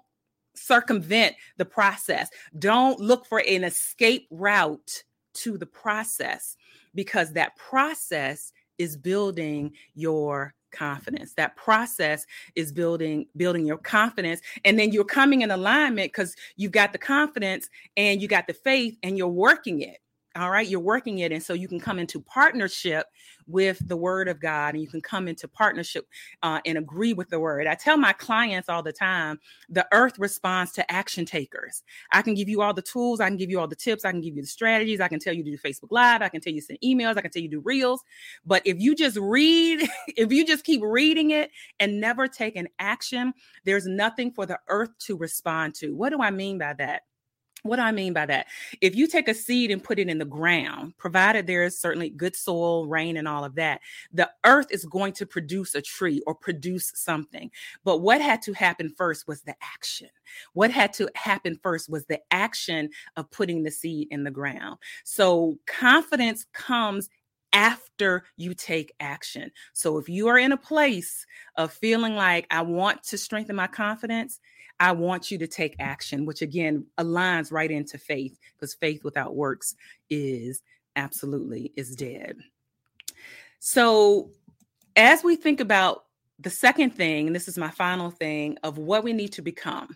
circumvent 0.55 1.37
the 1.55 1.63
process. 1.63 2.29
Don't 2.59 2.99
look 2.99 3.25
for 3.25 3.39
an 3.39 3.63
escape 3.63 4.27
route 4.29 5.03
to 5.35 5.57
the 5.57 5.65
process 5.65 6.57
because 6.93 7.31
that 7.31 7.55
process 7.55 8.51
is 8.77 8.97
building 8.97 9.71
your 9.95 10.53
confidence. 10.73 11.33
That 11.35 11.55
process 11.55 12.25
is 12.55 12.71
building 12.71 13.27
building 13.37 13.65
your 13.65 13.77
confidence 13.77 14.41
and 14.65 14.77
then 14.77 14.91
you're 14.91 15.05
coming 15.05 15.41
in 15.41 15.51
alignment 15.51 16.11
because 16.11 16.35
you've 16.57 16.71
got 16.71 16.91
the 16.91 16.97
confidence 16.97 17.69
and 17.95 18.21
you 18.21 18.27
got 18.27 18.47
the 18.47 18.53
faith 18.53 18.97
and 19.03 19.17
you're 19.17 19.27
working 19.27 19.81
it 19.81 20.02
all 20.35 20.49
right 20.49 20.67
you're 20.67 20.79
working 20.79 21.19
it 21.19 21.31
and 21.31 21.43
so 21.43 21.53
you 21.53 21.67
can 21.67 21.79
come 21.79 21.99
into 21.99 22.19
partnership 22.19 23.07
with 23.47 23.85
the 23.87 23.97
word 23.97 24.27
of 24.27 24.39
god 24.39 24.73
and 24.73 24.81
you 24.81 24.89
can 24.89 25.01
come 25.01 25.27
into 25.27 25.47
partnership 25.47 26.07
uh, 26.41 26.59
and 26.65 26.77
agree 26.77 27.13
with 27.13 27.29
the 27.29 27.39
word. 27.39 27.67
I 27.67 27.75
tell 27.75 27.97
my 27.97 28.13
clients 28.13 28.69
all 28.69 28.83
the 28.83 28.93
time 28.93 29.39
the 29.69 29.87
earth 29.91 30.17
responds 30.17 30.71
to 30.73 30.91
action 30.91 31.25
takers. 31.25 31.83
I 32.11 32.21
can 32.21 32.33
give 32.33 32.49
you 32.49 32.61
all 32.61 32.73
the 32.73 32.81
tools 32.81 33.19
i 33.19 33.27
can 33.27 33.37
give 33.37 33.49
you 33.49 33.59
all 33.59 33.67
the 33.67 33.75
tips 33.75 34.05
i 34.05 34.11
can 34.11 34.21
give 34.21 34.35
you 34.35 34.41
the 34.41 34.47
strategies 34.47 34.99
i 34.99 35.07
can 35.07 35.19
tell 35.19 35.33
you 35.33 35.43
to 35.43 35.51
do 35.51 35.57
facebook 35.57 35.91
live 35.91 36.21
i 36.21 36.29
can 36.29 36.41
tell 36.41 36.53
you 36.53 36.61
send 36.61 36.79
emails 36.83 37.17
i 37.17 37.21
can 37.21 37.31
tell 37.31 37.41
you 37.41 37.49
do 37.49 37.59
reels 37.61 38.01
but 38.45 38.61
if 38.65 38.79
you 38.79 38.95
just 38.95 39.17
read 39.17 39.87
if 40.07 40.31
you 40.31 40.45
just 40.45 40.63
keep 40.63 40.81
reading 40.83 41.31
it 41.31 41.51
and 41.79 41.99
never 41.99 42.27
take 42.27 42.55
an 42.55 42.67
action 42.79 43.33
there's 43.65 43.85
nothing 43.85 44.31
for 44.31 44.45
the 44.45 44.59
earth 44.67 44.91
to 44.99 45.17
respond 45.17 45.75
to. 45.75 45.95
What 45.95 46.09
do 46.09 46.21
i 46.21 46.31
mean 46.31 46.57
by 46.57 46.73
that 46.73 47.03
what 47.63 47.77
do 47.77 47.81
I 47.81 47.93
mean 47.93 48.11
by 48.11 48.25
that? 48.25 48.47
If 48.81 48.95
you 48.95 49.07
take 49.07 49.29
a 49.29 49.33
seed 49.33 49.71
and 49.71 49.83
put 49.83 49.97
it 49.97 50.09
in 50.09 50.17
the 50.17 50.25
ground, 50.25 50.97
provided 50.97 51.47
there 51.47 51.63
is 51.63 51.79
certainly 51.79 52.09
good 52.09 52.35
soil, 52.35 52.85
rain, 52.87 53.17
and 53.17 53.27
all 53.27 53.45
of 53.45 53.55
that, 53.55 53.79
the 54.11 54.29
earth 54.45 54.67
is 54.69 54.85
going 54.85 55.13
to 55.13 55.25
produce 55.25 55.73
a 55.73 55.81
tree 55.81 56.21
or 56.27 56.35
produce 56.35 56.91
something. 56.93 57.49
But 57.85 57.99
what 57.99 58.21
had 58.21 58.41
to 58.43 58.53
happen 58.53 58.89
first 58.89 59.27
was 59.27 59.41
the 59.41 59.55
action. 59.61 60.09
What 60.53 60.71
had 60.71 60.91
to 60.93 61.09
happen 61.15 61.57
first 61.63 61.89
was 61.89 62.05
the 62.05 62.19
action 62.31 62.89
of 63.15 63.31
putting 63.31 63.63
the 63.63 63.71
seed 63.71 64.09
in 64.11 64.25
the 64.25 64.31
ground. 64.31 64.77
So 65.05 65.57
confidence 65.65 66.45
comes 66.53 67.09
after 67.53 68.23
you 68.35 68.53
take 68.53 68.91
action. 68.99 69.51
So 69.73 69.97
if 69.97 70.09
you 70.09 70.27
are 70.27 70.37
in 70.37 70.51
a 70.51 70.57
place 70.57 71.25
of 71.55 71.71
feeling 71.71 72.15
like 72.15 72.47
I 72.51 72.61
want 72.61 73.03
to 73.03 73.17
strengthen 73.17 73.55
my 73.55 73.67
confidence, 73.67 74.39
I 74.79 74.91
want 74.91 75.31
you 75.31 75.37
to 75.37 75.47
take 75.47 75.75
action, 75.79 76.25
which 76.25 76.41
again 76.41 76.85
aligns 76.97 77.51
right 77.51 77.71
into 77.71 77.97
faith 77.97 78.37
because 78.55 78.73
faith 78.73 79.03
without 79.03 79.35
works 79.35 79.75
is 80.09 80.61
absolutely 80.95 81.71
is 81.77 81.95
dead. 81.95 82.37
So 83.59 84.31
as 84.95 85.23
we 85.23 85.35
think 85.35 85.59
about 85.59 86.05
the 86.39 86.49
second 86.49 86.91
thing, 86.91 87.27
and 87.27 87.35
this 87.35 87.47
is 87.47 87.57
my 87.57 87.69
final 87.69 88.09
thing 88.09 88.57
of 88.63 88.77
what 88.77 89.03
we 89.03 89.13
need 89.13 89.31
to 89.33 89.41
become 89.41 89.95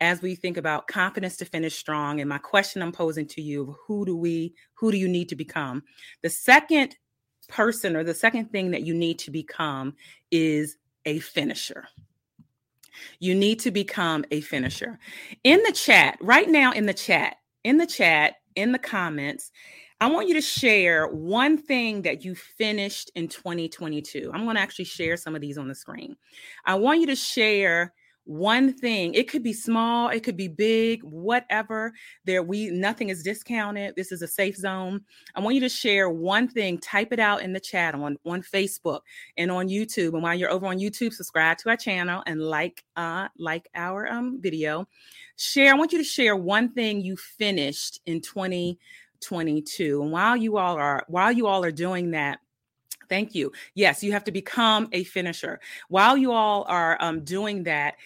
as 0.00 0.22
we 0.22 0.34
think 0.34 0.56
about 0.56 0.86
confidence 0.88 1.36
to 1.36 1.44
finish 1.44 1.76
strong 1.76 2.20
and 2.20 2.28
my 2.28 2.38
question 2.38 2.82
i'm 2.82 2.92
posing 2.92 3.26
to 3.26 3.42
you 3.42 3.76
who 3.86 4.04
do 4.04 4.16
we 4.16 4.54
who 4.74 4.90
do 4.90 4.98
you 4.98 5.08
need 5.08 5.28
to 5.28 5.36
become 5.36 5.82
the 6.22 6.30
second 6.30 6.96
person 7.48 7.96
or 7.96 8.04
the 8.04 8.14
second 8.14 8.46
thing 8.46 8.70
that 8.70 8.82
you 8.82 8.94
need 8.94 9.18
to 9.18 9.30
become 9.30 9.94
is 10.30 10.76
a 11.04 11.18
finisher 11.20 11.84
you 13.20 13.34
need 13.34 13.58
to 13.60 13.70
become 13.70 14.24
a 14.30 14.40
finisher 14.40 14.98
in 15.44 15.62
the 15.62 15.72
chat 15.72 16.18
right 16.20 16.48
now 16.48 16.72
in 16.72 16.86
the 16.86 16.94
chat 16.94 17.36
in 17.64 17.76
the 17.76 17.86
chat 17.86 18.34
in 18.56 18.72
the 18.72 18.78
comments 18.78 19.52
I 19.98 20.08
want 20.08 20.28
you 20.28 20.34
to 20.34 20.42
share 20.42 21.08
one 21.08 21.56
thing 21.56 22.02
that 22.02 22.22
you 22.22 22.34
finished 22.34 23.10
in 23.14 23.28
2022. 23.28 24.30
I'm 24.32 24.44
going 24.44 24.56
to 24.56 24.60
actually 24.60 24.84
share 24.84 25.16
some 25.16 25.34
of 25.34 25.40
these 25.40 25.56
on 25.56 25.68
the 25.68 25.74
screen. 25.74 26.16
I 26.66 26.74
want 26.74 27.00
you 27.00 27.06
to 27.06 27.16
share 27.16 27.94
one 28.26 28.72
thing 28.72 29.14
it 29.14 29.28
could 29.28 29.42
be 29.44 29.52
small 29.52 30.08
it 30.08 30.24
could 30.24 30.36
be 30.36 30.48
big 30.48 31.00
whatever 31.04 31.92
there 32.24 32.42
we 32.42 32.68
nothing 32.70 33.08
is 33.08 33.22
discounted 33.22 33.94
this 33.94 34.10
is 34.10 34.20
a 34.20 34.26
safe 34.26 34.56
zone. 34.56 35.00
I 35.36 35.40
want 35.40 35.54
you 35.54 35.60
to 35.60 35.68
share 35.68 36.10
one 36.10 36.48
thing 36.48 36.78
type 36.78 37.12
it 37.12 37.20
out 37.20 37.42
in 37.42 37.52
the 37.52 37.60
chat 37.60 37.94
on 37.94 38.16
on 38.26 38.42
facebook 38.42 39.00
and 39.38 39.50
on 39.52 39.68
youtube 39.68 40.14
and 40.14 40.24
while 40.24 40.34
you're 40.34 40.50
over 40.50 40.66
on 40.66 40.78
youtube 40.78 41.12
subscribe 41.12 41.56
to 41.58 41.68
our 41.68 41.76
channel 41.76 42.24
and 42.26 42.42
like 42.42 42.84
uh 42.96 43.28
like 43.38 43.68
our 43.76 44.10
um 44.10 44.40
video. 44.40 44.88
Share 45.36 45.72
i 45.72 45.76
want 45.76 45.92
you 45.92 45.98
to 45.98 46.04
share 46.04 46.34
one 46.34 46.72
thing 46.72 47.00
you 47.00 47.16
finished 47.16 48.00
in 48.06 48.20
2022 48.20 50.02
and 50.02 50.10
while 50.10 50.36
you 50.36 50.56
all 50.56 50.76
are 50.76 51.04
while 51.06 51.30
you 51.30 51.46
all 51.46 51.62
are 51.62 51.70
doing 51.70 52.10
that 52.10 52.40
Thank 53.08 53.34
you. 53.34 53.52
Yes, 53.74 54.02
you 54.02 54.12
have 54.12 54.24
to 54.24 54.32
become 54.32 54.88
a 54.92 55.04
finisher. 55.04 55.60
While 55.88 56.16
you 56.16 56.32
all 56.32 56.64
are 56.68 56.96
um, 57.00 57.24
doing 57.24 57.64
that, 57.64 57.96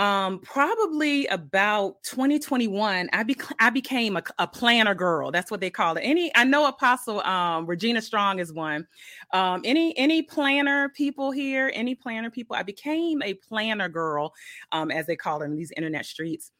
um, 0.00 0.38
probably 0.38 1.26
about 1.26 2.02
2021, 2.04 3.10
I, 3.12 3.22
bec- 3.22 3.54
I 3.60 3.68
became 3.68 4.16
a, 4.16 4.22
a, 4.38 4.46
planner 4.46 4.94
girl. 4.94 5.30
That's 5.30 5.50
what 5.50 5.60
they 5.60 5.68
call 5.68 5.98
it. 5.98 6.00
Any, 6.00 6.34
I 6.34 6.44
know 6.44 6.66
Apostle 6.66 7.20
um, 7.20 7.66
Regina 7.66 8.00
Strong 8.00 8.38
is 8.38 8.50
one. 8.50 8.86
Um, 9.34 9.60
any 9.62 9.94
any 9.98 10.22
planner 10.22 10.88
people 10.88 11.32
here? 11.32 11.70
Any 11.74 11.94
planner 11.94 12.30
people? 12.30 12.56
I 12.56 12.62
became 12.62 13.20
a 13.20 13.34
planner 13.34 13.90
girl, 13.90 14.32
um, 14.72 14.90
as 14.90 15.06
they 15.06 15.16
call 15.16 15.42
it 15.42 15.46
in 15.46 15.56
these 15.56 15.72
internet 15.76 16.06
streets. 16.06 16.50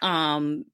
Um, 0.00 0.64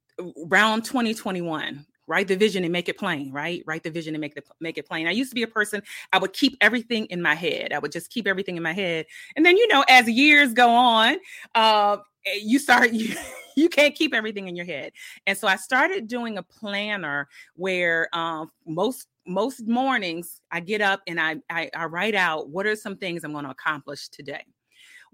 around 0.50 0.84
2021 0.84 1.86
write 2.06 2.28
the 2.28 2.36
vision 2.36 2.64
and 2.64 2.72
make 2.72 2.88
it 2.88 2.98
plain 2.98 3.32
right? 3.32 3.62
Write 3.66 3.82
the 3.82 3.90
vision 3.90 4.14
and 4.14 4.20
make 4.20 4.34
the 4.34 4.42
make 4.60 4.78
it 4.78 4.86
plain. 4.86 5.06
I 5.06 5.10
used 5.10 5.30
to 5.30 5.34
be 5.34 5.42
a 5.42 5.48
person 5.48 5.82
i 6.12 6.18
would 6.18 6.32
keep 6.32 6.56
everything 6.60 7.06
in 7.06 7.20
my 7.22 7.34
head. 7.34 7.72
I 7.72 7.78
would 7.78 7.92
just 7.92 8.10
keep 8.10 8.26
everything 8.26 8.56
in 8.56 8.62
my 8.62 8.72
head. 8.72 9.06
And 9.36 9.44
then 9.44 9.56
you 9.56 9.66
know 9.68 9.84
as 9.88 10.08
years 10.08 10.52
go 10.52 10.70
on 10.70 11.16
uh 11.54 11.98
you 12.36 12.58
start 12.58 12.92
you 13.00 13.14
you 13.56 13.68
can't 13.68 13.94
keep 13.94 14.14
everything 14.14 14.48
in 14.48 14.56
your 14.56 14.66
head. 14.66 14.92
And 15.26 15.36
so 15.36 15.48
i 15.48 15.56
started 15.56 16.08
doing 16.08 16.38
a 16.38 16.42
planner 16.42 17.28
where 17.56 18.08
um, 18.16 18.50
most 18.66 19.08
most 19.26 19.66
mornings 19.66 20.40
i 20.50 20.60
get 20.60 20.82
up 20.82 21.00
and 21.06 21.18
I, 21.18 21.36
I 21.48 21.70
i 21.74 21.86
write 21.86 22.14
out 22.14 22.50
what 22.50 22.66
are 22.66 22.76
some 22.76 22.96
things 22.96 23.24
i'm 23.24 23.32
going 23.32 23.44
to 23.44 23.50
accomplish 23.50 24.08
today 24.08 24.44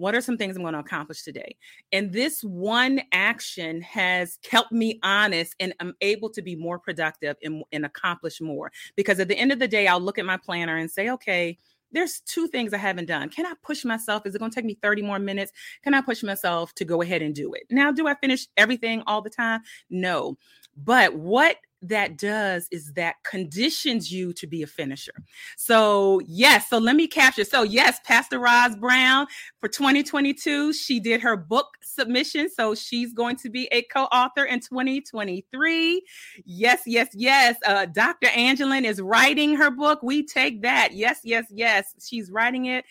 what 0.01 0.15
are 0.15 0.23
some 0.23 0.39
things 0.39 0.57
I'm 0.57 0.63
going 0.63 0.73
to 0.73 0.81
accomplish 0.81 1.23
today? 1.23 1.57
And 1.93 2.11
this 2.11 2.43
one 2.43 3.03
action 3.13 3.83
has 3.83 4.39
kept 4.43 4.73
me 4.73 4.99
honest 5.03 5.55
and 5.61 5.75
I'm 5.79 5.95
able 6.01 6.31
to 6.31 6.41
be 6.41 6.57
more 6.57 6.79
productive 6.79 7.37
and, 7.43 7.63
and 7.71 7.85
accomplish 7.85 8.41
more. 8.41 8.73
Because 8.97 9.21
at 9.21 9.29
the 9.29 9.37
end 9.37 9.53
of 9.53 9.59
the 9.59 9.69
day, 9.69 9.87
I'll 9.87 10.01
look 10.01 10.19
at 10.19 10.25
my 10.25 10.39
planner 10.39 10.79
and 10.79 10.91
say, 10.91 11.11
okay, 11.11 11.59
there's 11.93 12.21
two 12.21 12.47
things 12.49 12.73
I 12.73 12.79
haven't 12.79 13.07
done. 13.07 13.29
Can 13.29 13.45
I 13.45 13.53
push 13.63 13.85
myself? 13.85 14.25
Is 14.25 14.35
it 14.35 14.39
going 14.39 14.51
to 14.51 14.55
take 14.55 14.65
me 14.65 14.79
30 14.81 15.03
more 15.03 15.19
minutes? 15.19 15.53
Can 15.83 15.93
I 15.93 16.01
push 16.01 16.23
myself 16.23 16.73
to 16.77 16.87
go 16.87 17.03
ahead 17.03 17.21
and 17.21 17.35
do 17.35 17.53
it? 17.53 17.65
Now, 17.71 17.93
do 17.93 18.09
I 18.09 18.15
finish 18.15 18.47
everything 18.57 19.03
all 19.07 19.21
the 19.21 19.29
time? 19.29 19.61
No. 19.91 20.39
But 20.77 21.15
what 21.15 21.57
that 21.83 22.19
does 22.19 22.69
is 22.71 22.93
that 22.95 23.17
conditions 23.25 24.13
you 24.13 24.33
to 24.35 24.47
be 24.47 24.63
a 24.63 24.67
finisher. 24.67 25.15
So, 25.57 26.21
yes, 26.27 26.69
so 26.69 26.79
let 26.79 26.97
me 26.97 27.07
capture. 27.07 27.45
So, 27.45 27.63
yes, 27.63 28.01
Pastor 28.05 28.39
Roz 28.39 28.77
Brown 28.77 29.27
for 29.59 29.69
2022, 29.69 30.73
she 30.73 31.01
did 31.01 31.21
her 31.21 31.37
book 31.37 31.67
submission. 31.83 32.51
So, 32.51 32.75
she's 32.75 33.13
going 33.13 33.37
to 33.37 33.51
be 33.51 33.67
a 33.73 33.83
co 33.83 34.05
author 34.05 34.45
in 34.45 34.61
2023. 34.61 36.03
Yes, 36.45 36.83
yes, 36.87 37.09
yes. 37.15 37.57
Uh, 37.67 37.87
Dr. 37.87 38.29
Angeline 38.29 38.85
is 38.85 39.01
writing 39.01 39.57
her 39.57 39.71
book. 39.71 40.03
We 40.03 40.27
take 40.27 40.63
that. 40.63 40.93
Yes, 40.93 41.21
yes, 41.25 41.47
yes. 41.51 41.95
She's 42.01 42.31
writing 42.31 42.67
it. 42.67 42.85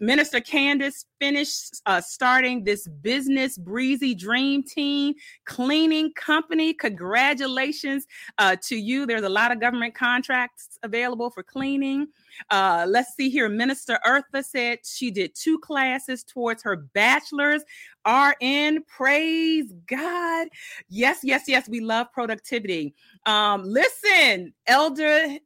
Minister 0.00 0.40
Candace 0.40 1.06
finished 1.20 1.82
uh, 1.86 2.00
starting 2.00 2.62
this 2.62 2.86
business 2.86 3.58
breezy 3.58 4.14
dream 4.14 4.62
team 4.62 5.14
cleaning 5.44 6.12
company. 6.12 6.72
Congratulations 6.72 8.06
uh, 8.38 8.56
to 8.62 8.76
you. 8.76 9.06
There's 9.06 9.24
a 9.24 9.28
lot 9.28 9.50
of 9.50 9.60
government 9.60 9.94
contracts 9.94 10.78
available 10.84 11.30
for 11.30 11.42
cleaning. 11.42 12.06
Uh, 12.50 12.86
let's 12.88 13.14
see 13.14 13.28
here. 13.28 13.48
Minister 13.48 13.98
Eartha 14.06 14.44
said 14.44 14.78
she 14.84 15.10
did 15.10 15.34
two 15.34 15.58
classes 15.58 16.22
towards 16.22 16.62
her 16.62 16.76
bachelor's 16.76 17.64
RN. 18.06 18.84
Praise 18.84 19.72
God. 19.86 20.48
Yes, 20.88 21.20
yes, 21.24 21.44
yes. 21.48 21.68
We 21.68 21.80
love 21.80 22.06
productivity. 22.12 22.94
Um, 23.26 23.64
listen, 23.64 24.54
Elder 24.66 25.38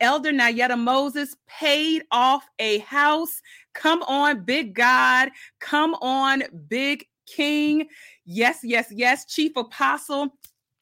Elder 0.00 0.32
Nayetta 0.32 0.78
Moses 0.78 1.36
paid 1.46 2.02
off 2.10 2.46
a 2.58 2.78
house. 2.78 3.42
Come 3.76 4.02
on, 4.04 4.44
big 4.44 4.74
God. 4.74 5.28
Come 5.60 5.94
on, 5.94 6.42
big 6.68 7.06
King. 7.26 7.86
Yes, 8.24 8.60
yes, 8.62 8.88
yes. 8.90 9.26
Chief 9.26 9.52
Apostle 9.54 10.30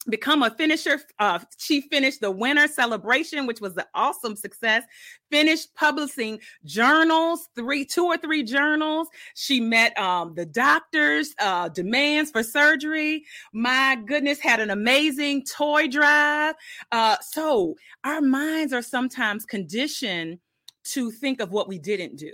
become 0.08 0.42
a 0.42 0.50
finisher. 0.50 1.00
Uh, 1.18 1.40
she 1.58 1.80
finished 1.80 2.20
the 2.20 2.30
winter 2.30 2.68
celebration, 2.68 3.46
which 3.46 3.60
was 3.60 3.76
an 3.76 3.84
awesome 3.94 4.36
success. 4.36 4.84
Finished 5.30 5.74
publishing 5.74 6.38
journals, 6.64 7.48
three, 7.56 7.84
two 7.84 8.04
or 8.04 8.16
three 8.16 8.44
journals. 8.44 9.08
She 9.34 9.60
met 9.60 9.98
um, 9.98 10.34
the 10.34 10.46
doctors' 10.46 11.34
uh, 11.40 11.70
demands 11.70 12.30
for 12.30 12.44
surgery. 12.44 13.24
My 13.52 13.98
goodness, 14.06 14.38
had 14.38 14.60
an 14.60 14.70
amazing 14.70 15.44
toy 15.46 15.88
drive. 15.88 16.54
Uh, 16.92 17.16
so 17.22 17.74
our 18.04 18.20
minds 18.20 18.72
are 18.72 18.82
sometimes 18.82 19.44
conditioned 19.44 20.38
to 20.84 21.10
think 21.10 21.40
of 21.40 21.50
what 21.50 21.66
we 21.66 21.78
didn't 21.78 22.16
do. 22.16 22.32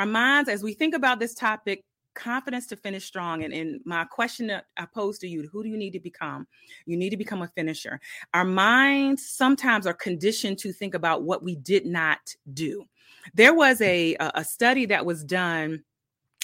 Our 0.00 0.06
minds, 0.06 0.48
as 0.48 0.62
we 0.62 0.72
think 0.72 0.94
about 0.94 1.20
this 1.20 1.34
topic, 1.34 1.84
confidence 2.14 2.66
to 2.68 2.76
finish 2.76 3.04
strong. 3.04 3.44
And, 3.44 3.52
and 3.52 3.80
my 3.84 4.04
question 4.04 4.46
that 4.46 4.64
I 4.78 4.86
pose 4.86 5.18
to 5.18 5.28
you, 5.28 5.46
who 5.52 5.62
do 5.62 5.68
you 5.68 5.76
need 5.76 5.90
to 5.90 6.00
become? 6.00 6.46
You 6.86 6.96
need 6.96 7.10
to 7.10 7.18
become 7.18 7.42
a 7.42 7.48
finisher. 7.48 8.00
Our 8.32 8.46
minds 8.46 9.28
sometimes 9.28 9.86
are 9.86 9.92
conditioned 9.92 10.56
to 10.60 10.72
think 10.72 10.94
about 10.94 11.24
what 11.24 11.42
we 11.42 11.54
did 11.56 11.84
not 11.84 12.34
do. 12.54 12.86
There 13.34 13.52
was 13.52 13.78
a, 13.82 14.16
a 14.18 14.42
study 14.42 14.86
that 14.86 15.04
was 15.04 15.22
done 15.22 15.84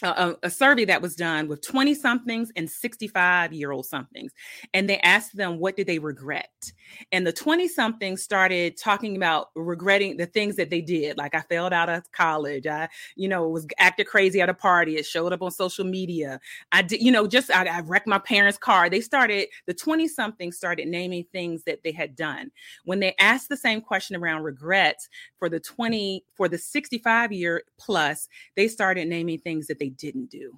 a, 0.03 0.35
a, 0.43 0.51
survey 0.51 0.85
that 0.85 1.01
was 1.01 1.17
done 1.17 1.49
with 1.49 1.63
20 1.63 1.95
somethings 1.95 2.53
and 2.55 2.69
65 2.69 3.55
year 3.55 3.73
old 3.73 3.87
somethings 3.87 4.31
and 4.75 4.91
they 4.91 4.99
asked 4.99 5.35
them 5.35 5.59
what 5.59 5.75
did 5.75 5.87
they 5.87 5.99
regret. 5.99 6.71
And 7.13 7.27
the 7.27 7.33
20 7.33 7.67
somethings 7.67 8.23
started 8.23 8.77
talking 8.77 9.17
about 9.17 9.49
regretting 9.55 10.19
the 10.19 10.27
things 10.27 10.57
that 10.57 10.69
they 10.69 10.83
did 10.83 11.17
like 11.17 11.35
i 11.35 11.41
failed 11.41 11.73
out 11.73 11.89
of 11.89 12.11
college. 12.13 12.67
I 12.67 12.89
you 13.17 13.27
know 13.27 13.49
was 13.49 13.67
acted 13.79 14.07
crazy 14.07 14.41
at 14.43 14.51
a 14.51 14.55
party. 14.55 14.97
It 14.97 15.07
showed 15.07 15.33
up 15.33 15.41
on 15.41 15.51
social 15.51 15.85
media. 15.85 16.41
I 16.73 16.83
did 16.83 17.01
you 17.01 17.11
know 17.11 17.27
just 17.27 17.51
I, 17.51 17.65
I 17.65 17.81
wrecked 17.81 18.07
my 18.07 18.19
parents 18.19 18.59
car. 18.59 18.91
They 18.91 19.01
started 19.01 19.49
the 19.67 19.75
20 19.75 20.09
somethings 20.09 20.59
started 20.59 20.89
naming 20.89 21.25
things 21.33 21.63
that 21.65 21.83
they 21.85 21.93
had 21.93 22.15
done. 22.15 22.51
When 22.85 23.01
they 23.01 23.15
asked 23.19 23.49
the 23.49 23.57
same 23.57 23.81
question 23.81 24.15
around 24.15 24.43
regrets 24.43 25.09
for 25.39 25.49
the 25.49 25.61
20 25.61 26.23
for 26.35 26.49
the 26.49 26.59
65 26.59 27.33
year 27.33 27.63
plus 27.79 28.29
they 28.57 28.69
started 28.69 29.09
naming 29.09 29.39
things 29.39 29.67
that 29.69 29.79
they 29.79 29.86
they 29.87 29.91
didn't 29.91 30.31
do. 30.31 30.53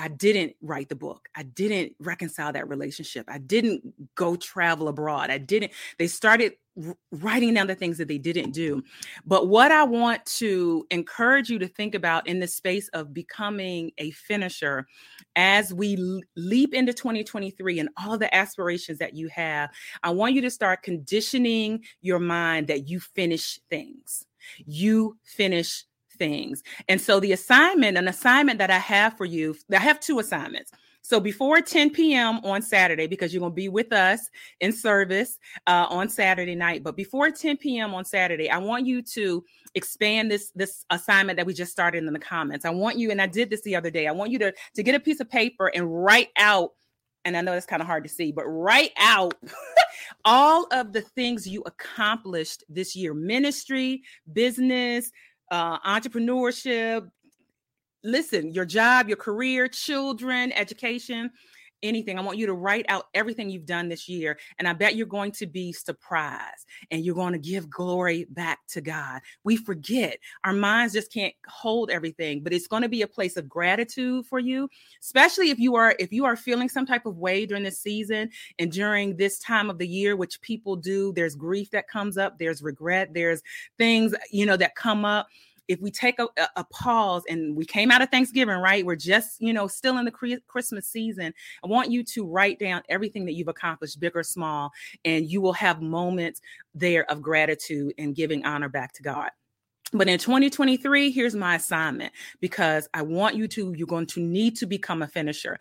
I 0.00 0.06
didn't 0.06 0.54
write 0.62 0.88
the 0.88 0.94
book. 0.94 1.28
I 1.34 1.42
didn't 1.42 1.96
reconcile 1.98 2.52
that 2.52 2.68
relationship. 2.68 3.26
I 3.28 3.38
didn't 3.38 3.82
go 4.14 4.36
travel 4.36 4.86
abroad. 4.86 5.30
I 5.30 5.38
didn't. 5.38 5.72
They 5.98 6.06
started 6.06 6.52
writing 7.10 7.54
down 7.54 7.66
the 7.66 7.74
things 7.74 7.98
that 7.98 8.06
they 8.06 8.18
didn't 8.18 8.52
do. 8.52 8.80
But 9.26 9.48
what 9.48 9.72
I 9.72 9.82
want 9.82 10.24
to 10.26 10.86
encourage 10.92 11.50
you 11.50 11.58
to 11.58 11.66
think 11.66 11.96
about 11.96 12.28
in 12.28 12.38
the 12.38 12.46
space 12.46 12.86
of 12.90 13.12
becoming 13.12 13.90
a 13.98 14.12
finisher 14.12 14.86
as 15.34 15.74
we 15.74 16.22
leap 16.36 16.74
into 16.74 16.92
2023 16.92 17.80
and 17.80 17.88
all 17.96 18.16
the 18.16 18.32
aspirations 18.32 18.98
that 18.98 19.14
you 19.14 19.26
have, 19.30 19.70
I 20.04 20.10
want 20.10 20.34
you 20.34 20.42
to 20.42 20.50
start 20.50 20.84
conditioning 20.84 21.82
your 22.02 22.20
mind 22.20 22.68
that 22.68 22.88
you 22.88 23.00
finish 23.00 23.58
things. 23.68 24.24
You 24.64 25.18
finish 25.24 25.84
things. 26.18 26.62
And 26.88 27.00
so 27.00 27.20
the 27.20 27.32
assignment, 27.32 27.96
an 27.96 28.08
assignment 28.08 28.58
that 28.58 28.70
I 28.70 28.78
have 28.78 29.16
for 29.16 29.24
you, 29.24 29.56
I 29.72 29.78
have 29.78 30.00
two 30.00 30.18
assignments. 30.18 30.72
So 31.08 31.20
before 31.20 31.62
10 31.62 31.88
p.m. 31.90 32.38
on 32.44 32.60
Saturday, 32.60 33.06
because 33.06 33.32
you're 33.32 33.40
going 33.40 33.52
to 33.52 33.56
be 33.56 33.70
with 33.70 33.94
us 33.94 34.28
in 34.60 34.72
service 34.72 35.38
uh, 35.66 35.86
on 35.88 36.10
Saturday 36.10 36.54
night, 36.54 36.84
but 36.84 36.96
before 36.96 37.30
10 37.30 37.56
p.m. 37.56 37.94
on 37.94 38.04
Saturday, 38.04 38.50
I 38.50 38.58
want 38.58 38.84
you 38.84 39.00
to 39.00 39.42
expand 39.74 40.30
this 40.30 40.50
this 40.54 40.84
assignment 40.90 41.38
that 41.38 41.46
we 41.46 41.54
just 41.54 41.72
started 41.72 42.04
in 42.04 42.12
the 42.12 42.18
comments. 42.18 42.66
I 42.66 42.70
want 42.70 42.98
you, 42.98 43.10
and 43.10 43.22
I 43.22 43.26
did 43.26 43.48
this 43.48 43.62
the 43.62 43.74
other 43.74 43.90
day. 43.90 44.06
I 44.06 44.12
want 44.12 44.32
you 44.32 44.38
to 44.40 44.52
to 44.74 44.82
get 44.82 44.94
a 44.94 45.00
piece 45.00 45.20
of 45.20 45.30
paper 45.30 45.68
and 45.68 46.04
write 46.04 46.28
out. 46.36 46.72
And 47.24 47.38
I 47.38 47.40
know 47.40 47.54
it's 47.54 47.64
kind 47.64 47.80
of 47.80 47.86
hard 47.86 48.04
to 48.04 48.10
see, 48.10 48.30
but 48.30 48.44
write 48.44 48.92
out 48.98 49.34
all 50.26 50.66
of 50.72 50.92
the 50.92 51.00
things 51.00 51.48
you 51.48 51.62
accomplished 51.64 52.64
this 52.68 52.94
year: 52.94 53.14
ministry, 53.14 54.02
business, 54.34 55.10
uh, 55.50 55.78
entrepreneurship, 55.80 57.08
listen, 58.04 58.52
your 58.52 58.64
job, 58.64 59.08
your 59.08 59.16
career, 59.16 59.68
children, 59.68 60.52
education, 60.52 61.30
anything. 61.82 62.18
I 62.18 62.22
want 62.22 62.38
you 62.38 62.46
to 62.46 62.54
write 62.54 62.86
out 62.88 63.06
everything 63.14 63.50
you've 63.50 63.66
done 63.66 63.88
this 63.88 64.08
year. 64.08 64.38
And 64.58 64.66
I 64.66 64.72
bet 64.72 64.96
you're 64.96 65.06
going 65.06 65.32
to 65.32 65.46
be 65.46 65.72
surprised 65.72 66.66
and 66.90 67.04
you're 67.04 67.14
going 67.14 67.32
to 67.32 67.38
give 67.38 67.70
glory 67.70 68.26
back 68.30 68.60
to 68.68 68.80
God. 68.80 69.20
We 69.44 69.56
forget, 69.56 70.18
our 70.44 70.52
minds 70.52 70.94
just 70.94 71.12
can't 71.12 71.34
hold 71.46 71.90
everything, 71.90 72.42
but 72.42 72.52
it's 72.52 72.66
going 72.66 72.82
to 72.82 72.88
be 72.88 73.02
a 73.02 73.08
place 73.08 73.36
of 73.36 73.48
gratitude 73.48 74.26
for 74.26 74.38
you, 74.38 74.68
especially 75.02 75.50
if 75.50 75.58
you 75.58 75.76
are 75.76 75.94
if 75.98 76.12
you 76.12 76.24
are 76.24 76.36
feeling 76.36 76.68
some 76.68 76.86
type 76.86 77.06
of 77.06 77.18
way 77.18 77.46
during 77.46 77.64
this 77.64 77.80
season 77.80 78.30
and 78.58 78.72
during 78.72 79.16
this 79.16 79.38
time 79.38 79.70
of 79.70 79.78
the 79.78 79.88
year, 79.88 80.16
which 80.16 80.40
people 80.40 80.76
do. 80.76 81.12
There's 81.12 81.34
grief 81.34 81.70
that 81.70 81.88
comes 81.88 82.18
up, 82.18 82.38
there's 82.38 82.62
regret, 82.62 83.14
there's 83.14 83.42
things, 83.76 84.14
you 84.30 84.46
know, 84.46 84.56
that 84.56 84.74
come 84.74 85.04
up 85.04 85.28
if 85.68 85.80
we 85.80 85.90
take 85.90 86.18
a, 86.18 86.28
a, 86.56 86.64
pause 86.64 87.22
and 87.28 87.54
we 87.54 87.64
came 87.64 87.90
out 87.90 88.02
of 88.02 88.08
Thanksgiving, 88.08 88.56
right? 88.56 88.84
We're 88.84 88.96
just, 88.96 89.40
you 89.40 89.52
know, 89.52 89.68
still 89.68 89.98
in 89.98 90.06
the 90.06 90.40
Christmas 90.46 90.88
season. 90.88 91.32
I 91.62 91.66
want 91.66 91.90
you 91.90 92.02
to 92.04 92.26
write 92.26 92.58
down 92.58 92.82
everything 92.88 93.26
that 93.26 93.34
you've 93.34 93.48
accomplished, 93.48 94.00
big 94.00 94.16
or 94.16 94.22
small, 94.22 94.70
and 95.04 95.30
you 95.30 95.40
will 95.40 95.52
have 95.52 95.82
moments 95.82 96.40
there 96.74 97.10
of 97.10 97.22
gratitude 97.22 97.92
and 97.98 98.14
giving 98.14 98.44
honor 98.44 98.68
back 98.68 98.92
to 98.94 99.02
God. 99.02 99.30
But 99.92 100.06
in 100.08 100.18
2023, 100.18 101.10
here's 101.10 101.34
my 101.34 101.54
assignment 101.54 102.12
because 102.40 102.88
I 102.92 103.00
want 103.00 103.36
you 103.36 103.48
to, 103.48 103.72
you're 103.74 103.86
going 103.86 104.06
to 104.08 104.20
need 104.20 104.54
to 104.56 104.66
become 104.66 105.00
a 105.00 105.08
finisher. 105.08 105.58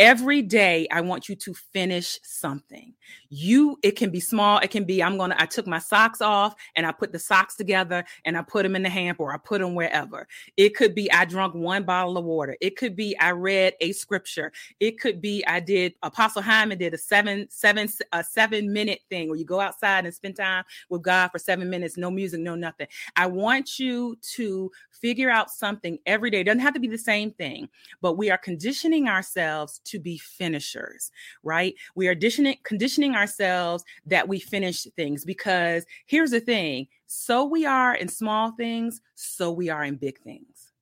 Every 0.00 0.42
day, 0.42 0.88
I 0.90 1.00
want 1.00 1.28
you 1.28 1.36
to 1.36 1.54
finish 1.54 2.18
something. 2.24 2.94
You, 3.28 3.78
it 3.84 3.92
can 3.92 4.10
be 4.10 4.18
small, 4.18 4.58
it 4.58 4.72
can 4.72 4.82
be, 4.84 5.00
I'm 5.00 5.16
going 5.16 5.30
to, 5.30 5.40
I 5.40 5.46
took 5.46 5.68
my 5.68 5.78
socks 5.78 6.20
off 6.20 6.56
and 6.74 6.86
I 6.86 6.92
put 6.92 7.12
the 7.12 7.20
socks 7.20 7.54
together 7.54 8.04
and 8.24 8.36
I 8.36 8.42
put 8.42 8.64
them 8.64 8.74
in 8.74 8.82
the 8.82 8.88
hamper 8.88 9.22
or 9.22 9.32
I 9.32 9.36
put 9.36 9.60
them 9.60 9.76
wherever. 9.76 10.26
It 10.56 10.74
could 10.74 10.94
be 10.94 11.10
I 11.12 11.24
drunk 11.24 11.54
one 11.54 11.84
bottle 11.84 12.18
of 12.18 12.24
water. 12.24 12.56
It 12.60 12.76
could 12.76 12.96
be 12.96 13.16
I 13.20 13.30
read 13.30 13.74
a 13.80 13.92
scripture. 13.92 14.50
It 14.80 14.98
could 14.98 15.20
be 15.20 15.44
I 15.46 15.60
did, 15.60 15.94
Apostle 16.02 16.42
Hyman 16.42 16.78
did 16.78 16.94
a 16.94 16.98
seven, 16.98 17.46
seven, 17.48 17.88
a 18.12 18.24
seven 18.24 18.72
minute 18.72 19.02
thing 19.08 19.28
where 19.28 19.38
you 19.38 19.44
go 19.44 19.60
outside 19.60 20.04
and 20.04 20.14
spend 20.14 20.34
time 20.36 20.64
with 20.88 21.02
God 21.02 21.28
for 21.28 21.38
seven 21.38 21.70
minutes, 21.70 21.96
no 21.96 22.10
music, 22.10 22.40
no 22.40 22.56
nothing. 22.56 22.88
I 23.14 23.26
want 23.26 23.67
you 23.76 24.16
to 24.34 24.70
figure 24.90 25.30
out 25.30 25.50
something 25.50 25.98
every 26.06 26.30
day. 26.30 26.40
It 26.40 26.44
doesn't 26.44 26.60
have 26.60 26.74
to 26.74 26.80
be 26.80 26.88
the 26.88 26.96
same 26.96 27.32
thing, 27.32 27.68
but 28.00 28.16
we 28.16 28.30
are 28.30 28.38
conditioning 28.38 29.08
ourselves 29.08 29.80
to 29.84 29.98
be 29.98 30.18
finishers, 30.18 31.10
right? 31.42 31.74
We 31.96 32.06
are 32.06 32.14
conditioning, 32.14 32.58
conditioning 32.62 33.14
ourselves 33.16 33.84
that 34.06 34.28
we 34.28 34.38
finish 34.38 34.84
things 34.96 35.24
because 35.24 35.84
here's 36.06 36.30
the 36.30 36.40
thing 36.40 36.86
so 37.06 37.44
we 37.44 37.64
are 37.64 37.94
in 37.94 38.06
small 38.06 38.52
things, 38.52 39.00
so 39.14 39.50
we 39.50 39.70
are 39.70 39.84
in 39.84 39.96
big 39.96 40.18
things. 40.20 40.72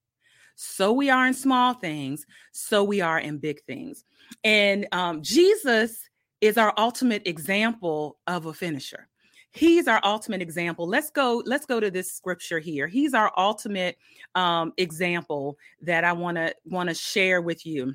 So 0.57 0.93
we 0.93 1.09
are 1.09 1.27
in 1.27 1.35
small 1.35 1.75
things, 1.75 2.27
so 2.53 2.83
we 2.83 3.01
are 3.01 3.21
in 3.21 3.39
big 3.39 3.63
things. 3.65 4.05
And 4.43 4.87
um, 4.93 5.23
Jesus 5.23 6.09
is 6.41 6.59
our 6.59 6.75
ultimate 6.77 7.27
example 7.27 8.19
of 8.27 8.47
a 8.47 8.53
finisher 8.53 9.09
he's 9.57 9.89
our 9.89 10.01
ultimate 10.05 10.43
example. 10.43 10.87
Let's 10.87 11.11
go 11.11 11.43
let's 11.47 11.67
go 11.67 11.81
to 11.81 11.91
this 11.91 12.13
scripture 12.13 12.59
here. 12.59 12.87
He's 12.87 13.15
our 13.15 13.33
ultimate 13.37 13.97
um, 14.35 14.73
example 14.77 15.59
that 15.83 16.05
i 16.05 16.13
want 16.13 16.37
to 16.37 16.55
want 16.65 16.89
to 16.89 16.95
share 16.95 17.41
with 17.41 17.65
you. 17.67 17.95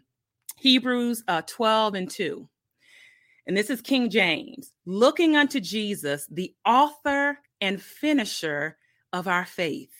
Hebrews 0.57 1.23
uh, 1.27 1.41
12 1.47 1.95
and 1.95 2.09
2 2.09 2.47
and 3.47 3.57
this 3.57 3.69
is 3.69 3.81
king 3.81 4.09
james. 4.09 4.73
Looking 4.85 5.35
unto 5.35 5.59
jesus 5.59 6.27
the 6.31 6.53
author 6.65 7.39
and 7.61 7.81
finisher 7.81 8.77
of 9.13 9.27
our 9.27 9.45
faith 9.45 9.93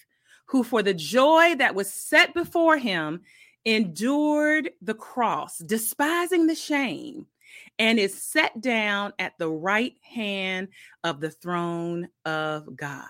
who 0.46 0.64
for 0.64 0.84
the 0.84 0.94
joy 0.94 1.56
that 1.56 1.76
was 1.76 1.92
set 1.92 2.34
before 2.34 2.78
him 2.78 3.22
endured 3.66 4.72
the 4.82 4.94
cross 4.94 5.60
despising 5.60 6.48
the 6.48 6.56
shame 6.56 7.28
and 7.80 8.00
is 8.00 8.22
set 8.22 8.60
down 8.62 9.14
at 9.20 9.34
the 9.38 9.50
right 9.50 9.96
hand 10.02 10.70
of 11.04 11.20
the 11.20 11.32
throne 11.32 12.08
of 12.26 12.76
God. 12.76 13.08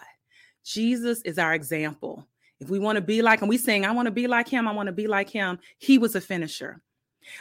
Jesus 0.63 1.21
is 1.23 1.37
our 1.37 1.53
example. 1.53 2.27
If 2.59 2.69
we 2.69 2.79
want 2.79 2.97
to 2.97 3.01
be 3.01 3.21
like 3.21 3.41
him, 3.41 3.47
we 3.47 3.57
sing, 3.57 3.85
I 3.85 3.91
want 3.91 4.05
to 4.05 4.11
be 4.11 4.27
like 4.27 4.47
him, 4.47 4.67
I 4.67 4.71
want 4.71 4.87
to 4.87 4.93
be 4.93 5.07
like 5.07 5.29
him. 5.29 5.59
He 5.79 5.97
was 5.97 6.15
a 6.15 6.21
finisher. 6.21 6.81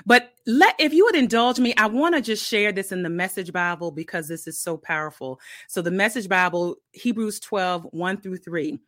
But 0.07 0.33
let 0.47 0.75
if 0.79 0.93
you 0.93 1.05
would 1.05 1.15
indulge 1.15 1.59
me, 1.59 1.75
I 1.77 1.87
want 1.87 2.15
to 2.15 2.21
just 2.21 2.47
share 2.47 2.73
this 2.73 2.93
in 2.93 3.03
the 3.03 3.11
message 3.11 3.53
Bible 3.53 3.91
because 3.91 4.29
this 4.29 4.47
is 4.47 4.59
so 4.59 4.77
powerful. 4.77 5.41
So 5.69 5.83
the 5.83 5.91
message 5.91 6.29
Bible, 6.29 6.77
Hebrews 6.93 7.41
12, 7.41 7.89
1 7.91 8.21
through 8.21 8.39
3. 8.39 8.79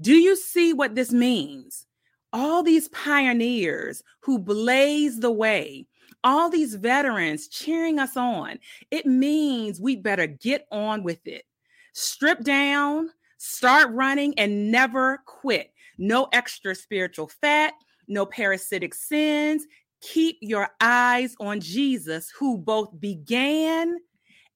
Do 0.00 0.14
you 0.14 0.36
see 0.36 0.72
what 0.72 0.94
this 0.94 1.12
means? 1.12 1.86
All 2.32 2.62
these 2.62 2.88
pioneers 2.88 4.02
who 4.20 4.38
blaze 4.38 5.20
the 5.20 5.30
way, 5.30 5.86
all 6.24 6.48
these 6.48 6.74
veterans 6.74 7.48
cheering 7.48 7.98
us 7.98 8.16
on. 8.16 8.58
It 8.90 9.06
means 9.06 9.80
we 9.80 9.94
better 9.94 10.26
get 10.26 10.66
on 10.72 11.04
with 11.04 11.24
it. 11.26 11.44
Strip 11.92 12.42
down, 12.42 13.10
start 13.36 13.92
running, 13.92 14.36
and 14.38 14.72
never 14.72 15.22
quit. 15.26 15.72
No 15.98 16.28
extra 16.32 16.74
spiritual 16.74 17.28
fat, 17.28 17.74
no 18.08 18.26
parasitic 18.26 18.94
sins. 18.94 19.64
Keep 20.00 20.38
your 20.40 20.70
eyes 20.80 21.36
on 21.38 21.60
Jesus, 21.60 22.32
who 22.36 22.58
both 22.58 22.98
began 22.98 23.96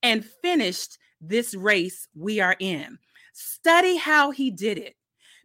and 0.03 0.25
finished 0.43 0.99
this 1.21 1.55
race 1.55 2.09
we 2.15 2.41
are 2.41 2.57
in. 2.59 2.99
Study 3.35 3.97
how 3.97 4.31
he 4.31 4.51
did 4.51 4.79
it 4.79 4.97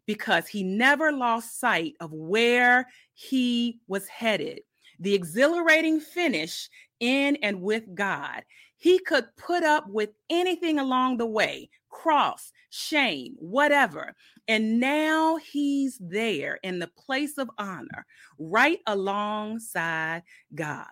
because 0.06 0.48
he 0.48 0.64
never 0.64 1.12
lost 1.12 1.60
sight 1.60 1.94
of 2.00 2.12
where 2.12 2.88
he 3.14 3.80
was 3.88 4.08
headed 4.08 4.62
the 5.00 5.14
exhilarating 5.14 6.00
finish 6.00 6.70
in 7.00 7.38
and 7.38 7.62
with 7.62 7.94
God. 7.94 8.44
He 8.78 9.00
could 9.00 9.26
put 9.38 9.64
up 9.64 9.88
with 9.90 10.10
anything 10.30 10.80
along 10.80 11.18
the 11.18 11.26
way 11.26 11.70
cross, 11.94 12.52
shame, 12.70 13.36
whatever. 13.38 14.14
And 14.48 14.80
now 14.80 15.38
he's 15.38 15.98
there 16.02 16.60
in 16.64 16.80
the 16.80 16.90
place 16.98 17.38
of 17.38 17.50
honor, 17.58 18.06
right 18.38 18.80
alongside 18.88 20.24
God. 20.54 20.88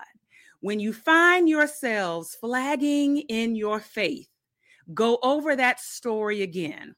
When 0.62 0.80
you 0.80 0.94
find 0.94 1.50
yourselves 1.50 2.38
flagging 2.40 3.18
in 3.18 3.56
your 3.56 3.80
faith, 3.80 4.30
go 4.94 5.18
over 5.24 5.56
that 5.56 5.80
story 5.80 6.44
again, 6.44 6.96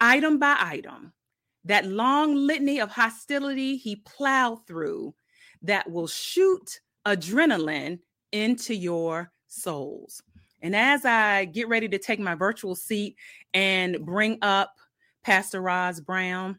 item 0.00 0.38
by 0.38 0.56
item. 0.58 1.12
That 1.64 1.86
long 1.86 2.34
litany 2.34 2.80
of 2.80 2.90
hostility 2.90 3.76
he 3.76 3.96
plowed 3.96 4.66
through 4.66 5.14
that 5.66 5.90
will 5.90 6.06
shoot 6.06 6.80
adrenaline 7.06 7.98
into 8.32 8.74
your 8.74 9.30
souls. 9.46 10.22
And 10.62 10.74
as 10.74 11.04
I 11.04 11.44
get 11.44 11.68
ready 11.68 11.88
to 11.88 11.98
take 11.98 12.18
my 12.18 12.34
virtual 12.34 12.74
seat 12.74 13.16
and 13.54 14.04
bring 14.04 14.38
up 14.42 14.74
Pastor 15.22 15.60
Roz 15.60 16.00
Brown, 16.00 16.58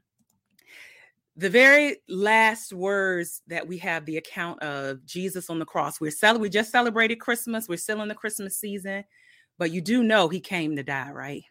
the 1.35 1.49
very 1.49 1.97
last 2.09 2.73
words 2.73 3.41
that 3.47 3.67
we 3.67 3.77
have 3.77 4.05
the 4.05 4.17
account 4.17 4.61
of 4.63 5.05
Jesus 5.05 5.49
on 5.49 5.59
the 5.59 5.65
cross. 5.65 6.01
We're 6.01 6.09
cel- 6.09 6.39
we 6.39 6.49
just 6.49 6.71
celebrated 6.71 7.17
Christmas. 7.17 7.69
We're 7.69 7.77
still 7.77 8.01
in 8.01 8.07
the 8.07 8.15
Christmas 8.15 8.57
season, 8.57 9.03
but 9.59 9.71
you 9.71 9.81
do 9.81 10.03
know 10.03 10.29
he 10.29 10.39
came 10.39 10.75
to 10.75 10.83
die, 10.83 11.11
right? 11.11 11.43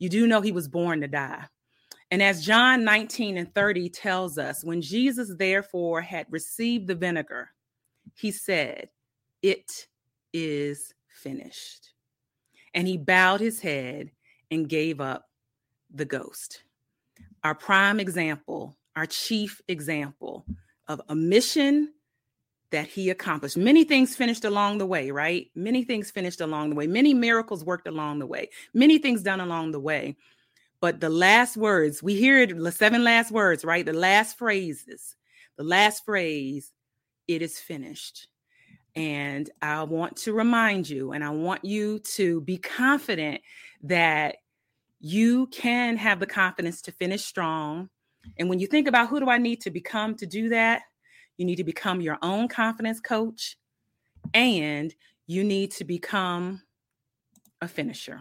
You 0.00 0.08
do 0.08 0.26
know 0.26 0.40
he 0.40 0.50
was 0.50 0.66
born 0.66 1.00
to 1.02 1.08
die. 1.08 1.44
And 2.10 2.22
as 2.22 2.44
John 2.44 2.84
19 2.84 3.36
and 3.36 3.54
30 3.54 3.90
tells 3.90 4.38
us, 4.38 4.64
when 4.64 4.80
Jesus 4.80 5.30
therefore 5.36 6.00
had 6.00 6.26
received 6.30 6.86
the 6.86 6.94
vinegar, 6.94 7.50
he 8.14 8.30
said, 8.30 8.88
It 9.42 9.88
is 10.32 10.94
finished. 11.08 11.92
And 12.74 12.86
he 12.86 12.96
bowed 12.96 13.40
his 13.40 13.60
head 13.60 14.10
and 14.50 14.68
gave 14.68 15.00
up 15.00 15.28
the 15.92 16.04
ghost. 16.04 16.62
Our 17.44 17.54
prime 17.54 18.00
example, 18.00 18.76
our 18.96 19.06
chief 19.06 19.60
example 19.68 20.44
of 20.86 21.00
a 21.08 21.14
mission 21.14 21.92
that 22.70 22.86
he 22.86 23.10
accomplished. 23.10 23.56
Many 23.56 23.84
things 23.84 24.14
finished 24.14 24.44
along 24.44 24.78
the 24.78 24.86
way, 24.86 25.10
right? 25.10 25.50
Many 25.54 25.84
things 25.84 26.10
finished 26.10 26.40
along 26.40 26.70
the 26.70 26.76
way. 26.76 26.86
Many 26.86 27.14
miracles 27.14 27.64
worked 27.64 27.88
along 27.88 28.18
the 28.18 28.26
way. 28.26 28.50
Many 28.74 28.98
things 28.98 29.22
done 29.22 29.40
along 29.40 29.72
the 29.72 29.80
way. 29.80 30.16
But 30.80 31.00
the 31.00 31.10
last 31.10 31.56
words, 31.56 32.02
we 32.02 32.14
hear 32.14 32.38
it, 32.38 32.56
the 32.56 32.72
seven 32.72 33.02
last 33.02 33.30
words, 33.30 33.64
right? 33.64 33.84
The 33.84 33.92
last 33.92 34.38
phrases, 34.38 35.16
the 35.56 35.64
last 35.64 36.04
phrase, 36.04 36.72
it 37.26 37.42
is 37.42 37.58
finished. 37.58 38.28
And 38.94 39.50
I 39.60 39.82
want 39.82 40.16
to 40.18 40.32
remind 40.32 40.88
you, 40.88 41.12
and 41.12 41.22
I 41.22 41.30
want 41.30 41.64
you 41.64 41.98
to 42.00 42.40
be 42.40 42.58
confident 42.58 43.40
that 43.82 44.36
you 45.00 45.46
can 45.48 45.96
have 45.96 46.20
the 46.20 46.26
confidence 46.26 46.82
to 46.82 46.92
finish 46.92 47.24
strong. 47.24 47.88
And 48.38 48.48
when 48.48 48.58
you 48.58 48.66
think 48.66 48.88
about 48.88 49.08
who 49.08 49.20
do 49.20 49.28
I 49.28 49.38
need 49.38 49.60
to 49.62 49.70
become 49.70 50.16
to 50.16 50.26
do 50.26 50.48
that, 50.48 50.82
you 51.36 51.44
need 51.44 51.56
to 51.56 51.64
become 51.64 52.00
your 52.00 52.18
own 52.22 52.48
confidence 52.48 53.00
coach 53.00 53.56
and 54.34 54.94
you 55.26 55.44
need 55.44 55.70
to 55.72 55.84
become 55.84 56.62
a 57.60 57.68
finisher. 57.68 58.20